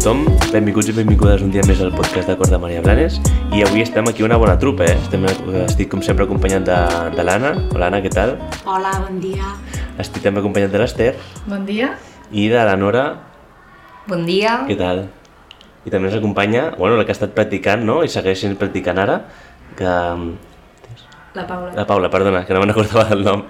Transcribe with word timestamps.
tothom, 0.00 0.22
benvinguts 0.48 0.88
i 0.88 0.92
benvingudes 0.96 1.42
un 1.44 1.50
dia 1.52 1.60
més 1.68 1.80
al 1.84 1.90
podcast 1.92 2.30
de 2.30 2.34
Cor 2.40 2.48
de 2.48 2.56
Maria 2.56 2.80
Blanes 2.80 3.18
i 3.52 3.60
avui 3.66 3.82
estem 3.84 4.06
aquí 4.08 4.24
una 4.24 4.38
bona 4.40 4.54
trupa, 4.56 4.86
eh? 4.88 4.94
Estem, 4.96 5.26
estic 5.66 5.90
com 5.92 6.00
sempre 6.00 6.24
acompanyat 6.24 6.64
de, 6.64 6.78
de 7.18 7.26
l'Anna. 7.26 7.50
Hola 7.74 7.90
Anna, 7.90 8.00
què 8.00 8.08
tal? 8.14 8.32
Hola, 8.64 8.94
bon 9.04 9.20
dia. 9.20 9.50
Estic 10.00 10.24
també 10.24 10.40
acompanyat 10.40 10.72
de 10.72 10.80
l'Ester 10.80 11.10
Bon 11.44 11.68
dia. 11.68 11.92
i 12.32 12.48
de 12.48 12.64
la 12.64 12.78
Nora. 12.80 13.04
Bon 14.08 14.24
dia. 14.24 14.62
Què 14.70 14.78
tal? 14.80 15.04
I 15.84 15.92
també 15.92 16.08
ens 16.08 16.16
acompanya, 16.16 16.70
bueno, 16.80 16.96
la 16.96 17.04
que 17.04 17.12
ha 17.12 17.18
estat 17.18 17.36
practicant, 17.36 17.84
no? 17.84 18.00
I 18.00 18.08
segueix 18.08 18.40
sent 18.40 18.56
practicant 18.56 19.04
ara, 19.04 19.20
que... 19.76 19.96
La 21.36 21.44
Paula. 21.44 21.74
La 21.76 21.84
Paula, 21.86 22.08
perdona, 22.08 22.46
que 22.48 22.56
no 22.56 22.64
me'n 22.64 22.72
recordava 22.72 23.10
del 23.12 23.28
nom. 23.28 23.44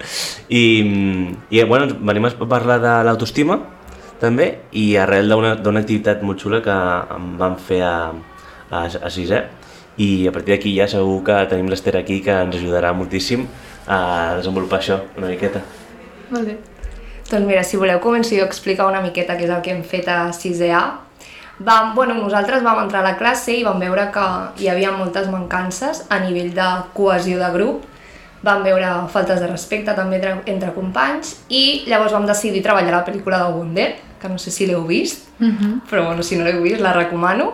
I, 0.51 0.65
i 1.47 1.63
bueno, 1.63 1.87
ens 1.87 1.95
venim 1.95 2.27
a 2.27 2.35
parlar 2.43 2.81
de 2.83 2.97
l'autoestima, 3.07 3.61
també, 4.21 4.47
i 4.77 4.95
arrel 5.01 5.33
d'una 5.33 5.81
activitat 5.81 6.21
molt 6.21 6.39
xula 6.39 6.61
que 6.61 6.77
em 7.17 7.33
van 7.39 7.57
fer 7.57 7.81
a, 7.81 7.95
a, 8.69 8.85
a 8.85 9.09
sisè, 9.09 9.41
i 9.97 10.27
a 10.27 10.31
partir 10.31 10.55
d'aquí 10.55 10.73
ja 10.77 10.87
segur 10.87 11.19
que 11.25 11.37
tenim 11.51 11.69
l'Ester 11.69 11.97
aquí 11.99 12.21
que 12.23 12.33
ens 12.45 12.55
ajudarà 12.55 12.93
moltíssim 12.95 13.47
a 13.87 14.37
desenvolupar 14.39 14.79
això 14.79 15.01
una 15.17 15.31
miqueta. 15.31 15.61
Molt 16.31 16.47
bé. 16.47 16.57
Doncs 17.31 17.47
mira, 17.47 17.63
si 17.63 17.79
voleu 17.79 17.99
començo 18.03 18.35
jo 18.35 18.43
a 18.43 18.49
explicar 18.49 18.87
una 18.89 19.01
miqueta 19.03 19.37
què 19.39 19.47
és 19.47 19.53
el 19.53 19.61
que 19.63 19.71
hem 19.73 19.83
fet 19.87 20.07
a 20.11 20.31
6A. 20.35 20.81
Vam, 21.61 21.93
bueno, 21.95 22.15
nosaltres 22.17 22.63
vam 22.65 22.81
entrar 22.81 23.03
a 23.03 23.11
la 23.11 23.17
classe 23.19 23.53
i 23.53 23.63
vam 23.63 23.79
veure 23.79 24.07
que 24.13 24.25
hi 24.63 24.69
havia 24.71 24.91
moltes 24.95 25.29
mancances 25.29 26.05
a 26.09 26.17
nivell 26.23 26.49
de 26.55 26.69
cohesió 26.97 27.37
de 27.39 27.49
grup, 27.53 27.83
vam 28.41 28.63
veure 28.65 28.89
faltes 29.13 29.39
de 29.39 29.49
respecte 29.49 29.93
també 29.93 30.17
entre 30.49 30.71
companys 30.73 31.35
i 31.49 31.83
llavors 31.85 32.15
vam 32.15 32.25
decidir 32.25 32.63
treballar 32.65 32.95
la 32.95 33.03
pel·lícula 33.05 33.43
de 33.43 33.51
Wonder, 33.53 33.89
que 34.21 34.29
no 34.29 34.37
sé 34.37 34.51
si 34.51 34.67
l'heu 34.67 34.85
vist, 34.87 35.27
Uh 35.39 35.47
-huh. 35.47 35.81
però 35.89 36.05
bueno, 36.05 36.23
si 36.23 36.35
no 36.35 36.43
l'heu 36.45 36.61
vist 36.61 36.79
la 36.79 36.93
recomano. 36.93 37.53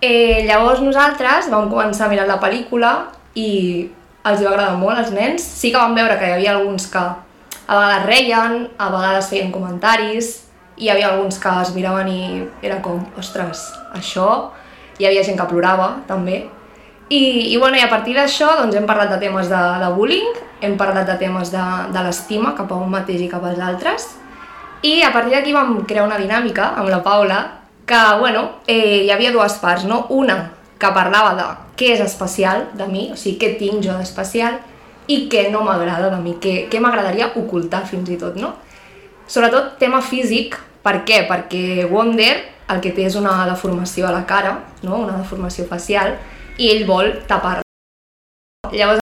Eh, 0.00 0.44
llavors 0.46 0.80
nosaltres 0.80 1.48
vam 1.50 1.70
començar 1.70 2.04
a 2.04 2.08
mirar 2.08 2.26
la 2.26 2.40
pel·lícula 2.40 3.06
i 3.34 3.88
els 4.24 4.42
va 4.42 4.50
agradar 4.50 4.76
molt 4.76 4.98
als 4.98 5.10
nens. 5.10 5.42
Sí 5.42 5.70
que 5.72 5.78
vam 5.78 5.94
veure 5.94 6.18
que 6.18 6.26
hi 6.26 6.32
havia 6.32 6.52
alguns 6.52 6.86
que 6.86 6.98
a 7.68 7.74
vegades 7.74 8.06
reien, 8.06 8.68
a 8.78 8.88
vegades 8.90 9.28
feien 9.28 9.50
comentaris, 9.52 10.44
i 10.76 10.84
hi 10.84 10.90
havia 10.90 11.08
alguns 11.08 11.38
que 11.38 11.48
es 11.62 11.74
miraven 11.74 12.08
i 12.08 12.48
era 12.62 12.82
com, 12.82 13.04
ostres, 13.18 13.72
això... 13.94 14.50
Hi 14.98 15.04
havia 15.04 15.22
gent 15.22 15.36
que 15.36 15.44
plorava, 15.44 15.98
també. 16.06 16.48
I, 17.10 17.52
i, 17.52 17.56
bueno, 17.58 17.76
i 17.76 17.80
a 17.80 17.88
partir 17.90 18.14
d'això 18.16 18.46
doncs, 18.56 18.74
hem 18.74 18.86
parlat 18.86 19.10
de 19.10 19.18
temes 19.18 19.50
de, 19.50 19.78
de 19.78 19.90
bullying, 19.92 20.38
hem 20.62 20.76
parlat 20.76 21.06
de 21.06 21.18
temes 21.20 21.50
de, 21.52 21.64
de 21.92 22.02
l'estima 22.02 22.54
cap 22.56 22.72
a 22.72 22.74
un 22.76 22.88
mateix 22.90 23.20
i 23.20 23.28
cap 23.28 23.44
als 23.44 23.60
altres, 23.60 24.06
i 24.82 25.02
a 25.02 25.12
partir 25.12 25.36
d'aquí 25.36 25.52
vam 25.54 25.84
crear 25.86 26.06
una 26.06 26.18
dinàmica 26.20 26.74
amb 26.76 26.90
la 26.92 27.02
Paula 27.02 27.40
que, 27.86 28.00
bueno, 28.18 28.60
eh, 28.66 29.04
hi 29.04 29.10
havia 29.10 29.32
dues 29.32 29.58
parts, 29.62 29.84
no? 29.84 30.06
Una 30.10 30.52
que 30.78 30.90
parlava 30.92 31.34
de 31.38 31.46
què 31.78 31.92
és 31.94 32.02
especial 32.04 32.66
de 32.74 32.86
mi, 32.90 33.10
o 33.12 33.16
sigui, 33.16 33.38
què 33.40 33.54
tinc 33.60 33.84
jo 33.84 33.94
d'especial, 33.96 34.58
i 35.06 35.28
què 35.30 35.46
no 35.52 35.62
m'agrada 35.62 36.10
de 36.10 36.18
mi, 36.20 36.34
què, 36.42 36.66
què 36.70 36.80
m'agradaria 36.82 37.30
ocultar 37.38 37.84
fins 37.86 38.10
i 38.10 38.18
tot, 38.20 38.36
no? 38.36 38.56
Sobretot 39.30 39.76
tema 39.78 40.02
físic, 40.02 40.58
per 40.82 41.00
què? 41.06 41.24
Perquè 41.30 41.86
Wonder 41.90 42.34
el 42.70 42.82
que 42.82 42.92
té 42.94 43.06
és 43.06 43.16
una 43.18 43.34
deformació 43.46 44.08
a 44.08 44.12
la 44.14 44.24
cara, 44.26 44.56
no? 44.82 44.98
una 45.04 45.18
deformació 45.20 45.66
facial, 45.70 46.16
i 46.58 46.70
ell 46.72 46.86
vol 46.88 47.12
tapar-la. 47.30 47.62
Llavors, 48.72 49.02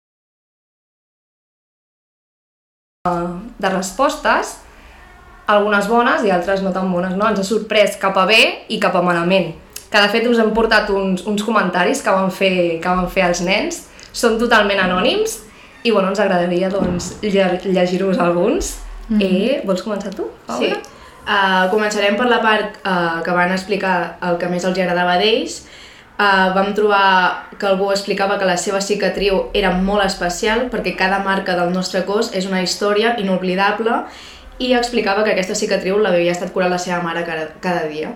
de 3.61 3.70
respostes, 3.70 4.58
algunes 5.56 5.88
bones 5.88 6.23
i 6.26 6.32
altres 6.32 6.64
no 6.66 6.72
tan 6.76 6.92
bones, 6.92 7.16
no? 7.17 7.28
Ens 7.30 7.39
ha 7.42 7.45
sorprès 7.48 7.98
cap 8.02 8.17
a 8.17 8.26
bé 8.30 8.42
i 8.70 8.80
cap 8.80 8.95
a 8.95 9.04
malament. 9.06 9.52
Que 9.92 10.00
de 10.00 10.10
fet 10.12 10.28
us 10.28 10.39
hem 10.39 10.54
portat 10.56 10.89
uns, 10.89 11.26
uns 11.28 11.44
comentaris 11.44 12.02
que 12.02 12.12
van, 12.16 12.32
fer, 12.32 12.54
que 12.82 12.89
van 12.89 13.10
fer 13.12 13.28
els 13.28 13.42
nens, 13.44 13.84
són 14.11 14.38
totalment 14.40 14.80
anònims 14.80 15.40
i 15.84 15.92
bueno, 15.92 16.11
ens 16.11 16.20
agradaria 16.20 16.70
doncs, 16.70 17.16
lle- 17.23 17.60
llegir-vos 17.66 18.20
alguns. 18.20 18.78
Mm 19.10 19.20
-hmm. 19.20 19.26
eh, 19.26 19.61
vols 19.66 19.84
començar 19.84 20.14
tu, 20.16 20.30
Paula? 20.48 20.60
Sí. 20.60 20.73
Uh, 21.22 21.70
començarem 21.70 22.16
per 22.17 22.26
la 22.26 22.40
part 22.42 22.78
uh, 22.82 23.22
que 23.22 23.32
van 23.32 23.52
explicar 23.52 24.17
el 24.26 24.38
que 24.38 24.48
més 24.50 24.64
els 24.64 24.78
agradava 24.78 25.17
d'ells. 25.22 25.67
Uh, 26.17 26.54
vam 26.56 26.73
trobar 26.73 27.48
que 27.60 27.66
algú 27.66 27.92
explicava 27.92 28.38
que 28.40 28.45
la 28.45 28.58
seva 28.58 28.82
cicatriu 28.82 29.50
era 29.54 29.72
molt 29.72 30.04
especial 30.06 30.67
perquè 30.70 30.95
cada 30.98 31.20
marca 31.20 31.56
del 31.56 31.72
nostre 31.73 32.04
cos 32.06 32.32
és 32.34 32.45
una 32.45 32.61
història 32.61 33.16
inoblidable 33.17 34.04
i 34.61 34.73
explicava 34.77 35.23
que 35.26 35.33
aquesta 35.33 35.58
cicatriu 35.58 35.98
l'havia 35.99 36.33
estat 36.36 36.54
curant 36.54 36.72
la 36.73 36.80
seva 36.82 37.02
mare 37.04 37.23
cada, 37.26 37.48
cada 37.64 37.88
dia. 37.89 38.11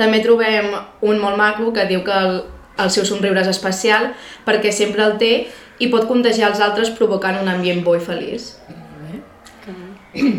També 0.00 0.22
trobem 0.24 0.70
un 1.04 1.20
molt 1.20 1.36
maco 1.36 1.74
que 1.76 1.84
diu 1.90 2.00
que 2.06 2.14
el, 2.16 2.38
el 2.80 2.92
seu 2.94 3.04
somriure 3.04 3.42
és 3.42 3.50
especial 3.52 4.12
perquè 4.46 4.72
sempre 4.72 5.04
el 5.04 5.18
té 5.20 5.32
i 5.80 5.90
pot 5.92 6.06
contagiar 6.08 6.52
els 6.52 6.62
altres 6.64 6.92
provocant 6.96 7.40
un 7.40 7.50
ambient 7.52 7.84
bo 7.84 7.96
i 7.96 8.04
feliç. 8.04 8.54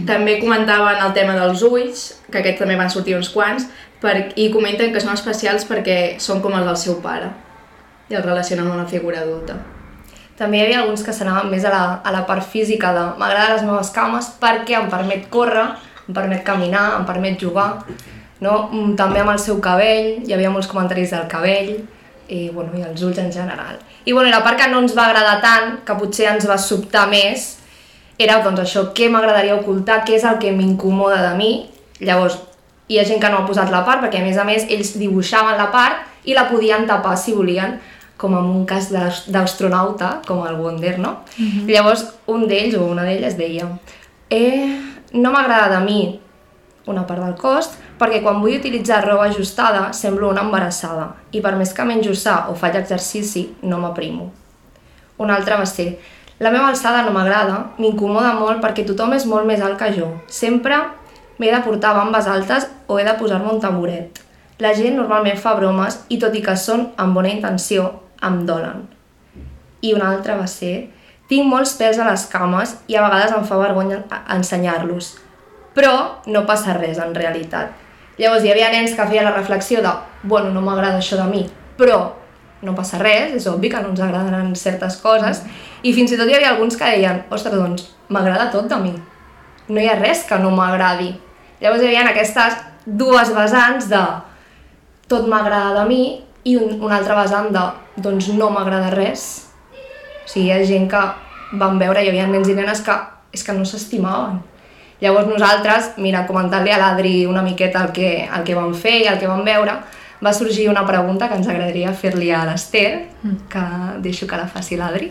També 0.09 0.39
comentaven 0.41 0.99
el 1.05 1.13
tema 1.15 1.37
dels 1.37 1.61
ulls, 1.63 2.01
que 2.31 2.41
aquests 2.41 2.59
també 2.59 2.75
van 2.79 2.91
sortir 2.91 3.15
uns 3.15 3.29
quants, 3.31 3.69
per, 4.01 4.15
i 4.35 4.49
comenten 4.51 4.91
que 4.91 5.03
són 5.03 5.13
especials 5.13 5.67
perquè 5.69 6.17
són 6.19 6.41
com 6.43 6.57
els 6.57 6.67
del 6.67 6.81
seu 6.81 6.97
pare 7.05 7.29
i 8.09 8.17
els 8.17 8.25
relacionen 8.25 8.65
amb 8.65 8.81
una 8.81 8.89
figura 8.89 9.21
adulta. 9.21 9.59
També 10.39 10.57
hi 10.57 10.65
havia 10.65 10.81
alguns 10.81 11.03
que 11.05 11.13
s'anaven 11.13 11.51
més 11.51 11.65
a 11.67 11.71
la, 11.73 11.83
a 12.03 12.11
la 12.13 12.23
part 12.25 12.45
física 12.47 12.93
de 12.95 13.03
m'agraden 13.19 13.57
les 13.57 13.65
meves 13.67 13.91
cames 13.93 14.31
perquè 14.41 14.77
em 14.79 14.89
permet 14.89 15.27
córrer, 15.33 15.67
em 16.07 16.15
permet 16.15 16.43
caminar, 16.47 16.97
em 16.97 17.05
permet 17.05 17.39
jugar, 17.39 17.83
no? 18.41 18.69
Mm, 18.71 18.95
també 18.99 19.21
amb 19.21 19.35
el 19.35 19.39
seu 19.39 19.59
cabell, 19.61 20.13
hi 20.25 20.33
havia 20.33 20.51
molts 20.53 20.69
comentaris 20.71 21.13
del 21.13 21.27
cabell, 21.31 21.75
i, 22.31 22.49
bueno, 22.49 22.71
i 22.79 22.83
els 22.87 23.01
ulls 23.03 23.19
en 23.21 23.31
general. 23.31 23.77
I, 24.05 24.13
bueno, 24.13 24.29
i 24.29 24.33
la 24.33 24.41
part 24.43 24.57
que 24.59 24.69
no 24.71 24.79
ens 24.81 24.95
va 24.97 25.09
agradar 25.09 25.39
tant, 25.43 25.73
que 25.85 25.97
potser 25.99 26.29
ens 26.31 26.47
va 26.49 26.57
sobtar 26.57 27.05
més, 27.11 27.51
era 28.21 28.39
doncs 28.45 28.63
això, 28.63 28.87
què 28.95 29.09
m'agradaria 29.11 29.57
ocultar, 29.57 30.01
què 30.07 30.15
és 30.17 30.25
el 30.27 30.39
que 30.41 30.53
m'incomoda 30.55 31.19
de 31.23 31.35
mi. 31.37 31.51
Llavors, 32.01 32.37
hi 32.91 32.99
ha 32.99 33.05
gent 33.07 33.21
que 33.21 33.29
no 33.31 33.41
ha 33.41 33.47
posat 33.47 33.71
la 33.73 33.83
part, 33.87 34.03
perquè 34.03 34.21
a 34.21 34.25
més 34.25 34.39
a 34.39 34.45
més 34.47 34.67
ells 34.69 34.95
dibuixaven 34.99 35.57
la 35.59 35.69
part 35.73 36.27
i 36.27 36.35
la 36.37 36.47
podien 36.49 36.85
tapar 36.89 37.15
si 37.17 37.33
volien, 37.33 37.79
com 38.21 38.35
en 38.37 38.45
un 38.45 38.65
cas 38.69 38.91
d'as- 38.93 39.25
d'astronauta, 39.33 40.21
com 40.27 40.45
el 40.47 40.55
Wonder, 40.61 40.99
no? 40.99 41.17
Mm 41.37 41.45
-hmm. 41.45 41.69
Llavors, 41.73 42.05
un 42.27 42.47
d'ells 42.47 42.75
o 42.77 42.85
una 42.85 43.03
d'elles 43.03 43.37
deia 43.37 43.67
eh, 44.29 44.79
no 45.13 45.31
m'agrada 45.31 45.79
de 45.79 45.85
mi 45.85 46.19
una 46.87 47.05
part 47.05 47.21
del 47.23 47.35
cos, 47.35 47.69
perquè 47.99 48.21
quan 48.23 48.39
vull 48.41 48.55
utilitzar 48.57 49.05
roba 49.05 49.25
ajustada 49.25 49.93
semblo 49.93 50.29
una 50.29 50.41
embarassada 50.41 51.15
i 51.31 51.41
per 51.41 51.55
més 51.55 51.73
que 51.73 51.83
menjo 51.85 52.15
sa 52.15 52.47
o 52.49 52.55
faig 52.55 52.75
exercici 52.75 53.55
no 53.61 53.77
m'aprimo. 53.77 54.31
Una 55.17 55.35
altra 55.35 55.57
va 55.57 55.65
ser 55.65 55.99
la 56.39 56.49
meva 56.49 56.69
alçada 56.69 57.03
no 57.03 57.11
m'agrada, 57.11 57.71
m'incomoda 57.77 58.33
molt 58.33 58.61
perquè 58.63 58.83
tothom 58.85 59.13
és 59.13 59.25
molt 59.25 59.45
més 59.45 59.61
alt 59.61 59.77
que 59.77 59.91
jo. 59.99 60.07
Sempre 60.27 60.75
m'he 61.37 61.51
de 61.51 61.61
portar 61.61 61.93
bambes 61.95 62.25
altes 62.27 62.67
o 62.87 62.97
he 62.99 63.03
de 63.03 63.13
posar-me 63.13 63.51
un 63.51 63.59
tamboret. 63.59 64.19
La 64.59 64.73
gent 64.73 64.95
normalment 64.95 65.37
fa 65.37 65.53
bromes 65.53 65.99
i 66.09 66.17
tot 66.17 66.35
i 66.35 66.41
que 66.41 66.55
són 66.57 66.87
amb 66.97 67.13
bona 67.13 67.29
intenció, 67.29 67.91
em 68.27 68.41
dolen. 68.45 68.85
I 69.81 69.93
una 69.97 70.11
altra 70.13 70.37
va 70.37 70.47
ser 70.47 70.89
tinc 71.31 71.47
molts 71.47 71.77
pèls 71.79 71.99
a 71.99 72.07
les 72.09 72.25
cames 72.31 72.75
i 72.91 72.97
a 72.97 73.03
vegades 73.05 73.33
em 73.35 73.45
fa 73.47 73.59
vergonya 73.61 74.01
ensenyar-los. 74.35 75.13
Però 75.75 75.93
no 76.27 76.45
passa 76.47 76.75
res 76.75 76.99
en 76.99 77.15
realitat. 77.15 77.71
Llavors 78.19 78.43
hi 78.43 78.51
havia 78.51 78.71
nens 78.73 78.91
que 78.97 79.05
feien 79.07 79.25
la 79.25 79.35
reflexió 79.37 79.81
de 79.81 79.93
bueno, 80.23 80.51
no 80.51 80.61
m'agrada 80.61 80.99
això 80.99 81.17
de 81.17 81.29
mi, 81.29 81.45
però 81.77 82.01
no 82.61 82.75
passa 82.77 82.99
res, 83.01 83.31
és 83.39 83.47
obvi 83.49 83.71
que 83.71 83.79
no 83.81 83.93
ens 83.93 84.01
agradaran 84.03 84.51
certes 84.59 84.99
coses, 85.01 85.41
i 85.81 85.93
fins 85.95 86.11
i 86.11 86.19
tot 86.19 86.29
hi 86.29 86.35
havia 86.37 86.51
alguns 86.51 86.77
que 86.77 86.85
deien, 86.85 87.23
ostres, 87.33 87.55
doncs 87.57 87.87
m'agrada 88.13 88.51
tot 88.53 88.67
de 88.69 88.77
mi, 88.83 88.91
no 89.71 89.81
hi 89.81 89.87
ha 89.89 89.95
res 89.97 90.25
que 90.27 90.37
no 90.37 90.51
m'agradi. 90.53 91.15
Llavors 91.61 91.81
hi 91.81 91.89
havia 91.89 92.03
aquestes 92.11 92.59
dues 92.85 93.31
vessants 93.33 93.87
de 93.89 94.01
tot 95.09 95.25
m'agrada 95.31 95.79
de 95.79 95.87
mi 95.89 96.03
i 96.43 96.55
un, 96.57 96.77
una 96.81 96.97
altra 96.97 97.17
vessant 97.19 97.51
de 97.53 97.65
doncs 98.01 98.31
no 98.35 98.49
m'agrada 98.53 98.91
res. 98.93 99.25
O 100.25 100.29
sigui, 100.29 100.47
hi 100.47 100.53
ha 100.55 100.61
gent 100.65 100.87
que 100.91 101.01
van 101.59 101.79
veure, 101.81 102.03
hi 102.03 102.11
havia 102.11 102.27
nens 102.29 102.49
i 102.49 102.55
nenes 102.57 102.83
que 102.85 102.95
és 103.31 103.43
que 103.43 103.55
no 103.55 103.65
s'estimaven. 103.67 104.41
Llavors 105.01 105.31
nosaltres, 105.31 105.95
mira, 105.97 106.27
comentant-li 106.27 106.71
a 106.71 106.77
l'Adri 106.77 107.25
una 107.25 107.41
miqueta 107.41 107.81
el 107.87 107.93
que, 107.95 108.11
el 108.27 108.43
que 108.45 108.57
vam 108.57 108.73
fer 108.77 108.99
i 109.01 109.07
el 109.09 109.17
que 109.17 109.29
vam 109.29 109.41
veure, 109.47 109.79
va 110.21 110.33
sorgir 110.37 110.67
una 110.69 110.85
pregunta 110.85 111.27
que 111.27 111.39
ens 111.39 111.49
agradaria 111.49 111.93
fer-li 111.97 112.29
a 112.29 112.43
l'Ester, 112.45 113.07
que 113.49 113.63
deixo 114.05 114.27
que 114.29 114.37
la 114.37 114.45
faci 114.51 114.77
l'Adri. 114.77 115.09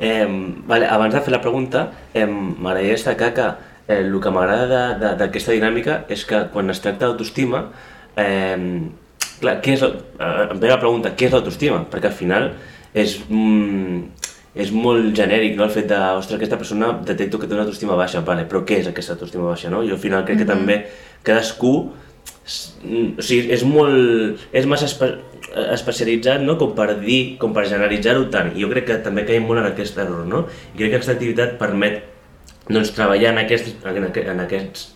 Eh, 0.00 0.24
vale, 0.66 0.88
abans 0.88 1.12
de 1.12 1.20
fer 1.20 1.34
la 1.34 1.42
pregunta, 1.44 1.90
eh, 2.14 2.24
m'agradaria 2.26 2.96
destacar 2.96 3.34
que 3.36 3.50
eh, 3.86 4.00
el 4.00 4.16
que 4.20 4.32
m'agrada 4.32 5.14
d'aquesta 5.20 5.52
dinàmica 5.52 6.04
és 6.08 6.24
que 6.24 6.46
quan 6.54 6.72
es 6.72 6.80
tracta 6.80 7.10
d'autoestima, 7.10 7.66
eh, 8.16 8.56
clar, 9.42 9.58
què 9.64 9.74
és, 9.76 9.82
eh, 9.82 10.48
em 10.50 10.58
ve 10.62 10.70
la 10.70 10.78
pregunta, 10.80 11.12
què 11.18 11.26
és 11.28 11.32
l'autoestima? 11.34 11.82
Perquè 11.90 12.08
al 12.10 12.16
final 12.18 12.52
és, 12.94 13.18
mm, 13.28 14.02
és 14.54 14.70
molt 14.72 15.14
genèric, 15.16 15.56
no? 15.56 15.64
El 15.64 15.74
fet 15.74 15.86
de, 15.90 15.98
ostres, 16.18 16.38
aquesta 16.38 16.58
persona 16.60 16.92
detecto 17.04 17.38
que 17.40 17.46
té 17.48 17.54
una 17.56 17.62
autoestima 17.66 17.96
baixa, 17.96 18.20
vale, 18.26 18.44
però 18.48 18.64
què 18.68 18.78
és 18.82 18.88
aquesta 18.90 19.14
autoestima 19.16 19.48
baixa, 19.50 19.70
no? 19.72 19.82
Jo 19.86 19.94
al 19.98 20.02
final 20.02 20.24
crec 20.28 20.38
que 20.42 20.48
també 20.48 20.82
cadascú 21.24 21.90
mm, 22.84 23.18
o 23.18 23.22
sigui, 23.22 23.50
és 23.54 23.62
molt... 23.64 24.40
és 24.52 24.66
massa 24.66 24.86
espe 24.90 25.12
especialitzat, 25.72 26.40
no?, 26.40 26.56
com 26.60 26.70
per 26.74 26.94
dir, 27.00 27.36
com 27.38 27.52
per 27.52 27.66
generalitzar-ho 27.68 28.24
tant. 28.32 28.52
I 28.56 28.62
jo 28.64 28.70
crec 28.70 28.86
que 28.88 28.96
també 29.04 29.24
caiem 29.28 29.44
molt 29.44 29.60
en 29.60 29.66
aquest 29.68 29.98
error, 30.00 30.24
no? 30.26 30.46
I 30.74 30.78
crec 30.78 30.90
que 30.90 30.96
aquesta 30.96 31.12
activitat 31.16 31.58
permet 31.60 31.98
doncs, 32.70 32.92
treballar 32.96 33.32
en 33.34 33.40
aquests, 33.42 33.74
en, 33.84 34.06
aqu- 34.08 34.24
en 34.32 34.40
aquests 34.46 34.86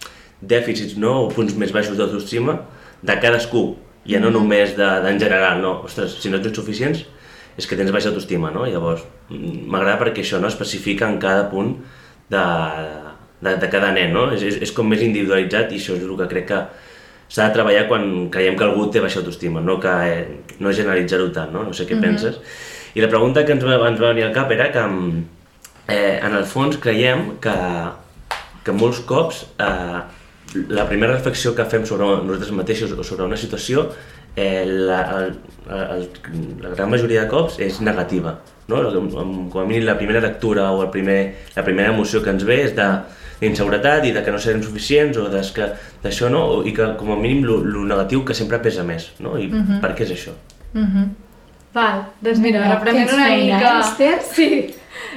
dèficits, 0.40 0.96
no?, 1.02 1.26
o 1.26 1.28
punts 1.34 1.56
més 1.60 1.72
baixos 1.74 1.96
d'autoestima 1.98 2.60
de 3.02 3.16
cadascú, 3.20 3.64
ja 4.08 4.20
no 4.22 4.30
només 4.34 4.76
de, 4.76 4.86
de, 5.02 5.12
en 5.12 5.20
general, 5.20 5.60
no? 5.62 5.80
Ostres, 5.86 6.18
si 6.22 6.32
no 6.32 6.40
tens 6.42 6.56
suficients, 6.56 7.04
és 7.56 7.66
que 7.66 7.78
tens 7.78 7.92
baixa 7.94 8.10
autoestima, 8.12 8.50
no? 8.54 8.66
Llavors, 8.68 9.04
mm, 9.30 9.66
m'agrada 9.72 10.00
perquè 10.02 10.24
això 10.24 10.40
no 10.42 10.50
especifica 10.50 11.08
en 11.08 11.20
cada 11.22 11.48
punt 11.50 11.76
de, 12.32 12.44
de, 13.40 13.54
de 13.62 13.70
cada 13.72 13.92
nen, 13.96 14.12
no? 14.14 14.28
És, 14.34 14.44
és, 14.44 14.58
és 14.66 14.74
com 14.76 14.88
més 14.88 15.02
individualitzat 15.04 15.72
i 15.72 15.80
això 15.80 15.96
és 15.96 16.04
el 16.04 16.18
que 16.20 16.28
crec 16.32 16.50
que 16.52 16.60
s'ha 17.28 17.48
de 17.48 17.56
treballar 17.56 17.86
quan 17.90 18.28
creiem 18.30 18.58
que 18.58 18.66
algú 18.66 18.86
té 18.92 19.02
baixa 19.02 19.20
autoestima, 19.22 19.62
no, 19.64 19.80
que, 19.82 19.94
eh, 20.06 20.58
no 20.62 20.72
generalitzar-ho 20.72 21.30
tant, 21.34 21.54
no? 21.54 21.64
No 21.66 21.74
sé 21.74 21.88
què 21.88 21.98
penses. 22.00 22.38
I 22.96 23.02
la 23.02 23.10
pregunta 23.12 23.44
que 23.44 23.52
ens 23.56 23.64
va, 23.66 23.80
ens 23.88 24.00
va 24.00 24.12
venir 24.12 24.28
al 24.28 24.36
cap 24.36 24.52
era 24.54 24.70
que, 24.72 24.82
mm, 24.82 25.24
eh, 25.88 26.20
en 26.22 26.36
el 26.36 26.46
fons, 26.48 26.78
creiem 26.82 27.36
que, 27.42 27.56
que 28.64 28.74
molts 28.74 29.02
cops 29.08 29.44
eh, 29.58 30.00
la 30.68 30.86
primera 30.88 31.12
reflexió 31.12 31.54
que 31.54 31.64
fem 31.68 31.86
sobre 31.86 32.06
nosaltres 32.06 32.52
mateixos 32.54 32.92
o 32.92 33.04
sobre 33.04 33.26
una 33.26 33.36
situació, 33.36 33.88
eh, 34.36 34.64
la, 34.66 35.00
el, 35.18 35.34
el, 35.68 36.08
la 36.62 36.74
gran 36.74 36.90
majoria 36.90 37.24
de 37.24 37.30
cops 37.32 37.58
és 37.64 37.80
negativa. 37.80 38.38
No? 38.68 38.80
Com 39.52 39.60
a 39.62 39.66
mínim 39.66 39.86
la 39.86 39.96
primera 39.98 40.20
lectura 40.20 40.70
o 40.72 40.82
el 40.82 40.90
primer, 40.90 41.20
la 41.54 41.64
primera 41.64 41.92
emoció 41.92 42.22
que 42.22 42.32
ens 42.34 42.44
ve 42.46 42.62
és 42.64 42.74
de 42.76 42.88
d'inseguretat 43.36 44.06
i 44.08 44.14
de 44.16 44.22
que 44.24 44.32
no 44.32 44.38
serem 44.40 44.62
suficients 44.64 45.18
o 45.20 45.26
d'això 45.28 46.30
no, 46.32 46.62
i 46.64 46.72
que 46.72 46.86
com 46.96 47.12
a 47.12 47.18
mínim 47.20 47.44
el 47.44 47.66
negatiu 47.84 48.24
que 48.24 48.34
sempre 48.34 48.62
pesa 48.64 48.84
més, 48.86 49.10
no? 49.20 49.34
I 49.36 49.50
per 49.82 49.92
què 49.92 50.06
és 50.06 50.14
això? 50.14 50.32
Val, 51.76 52.06
doncs 52.24 52.40
mira, 52.40 52.62
Mira, 52.62 52.78
reprenent 52.78 53.12
una 53.12 53.26
feina, 53.28 53.58
mica... 53.58 53.74
eh? 54.00 54.18
Sí, 54.36 54.48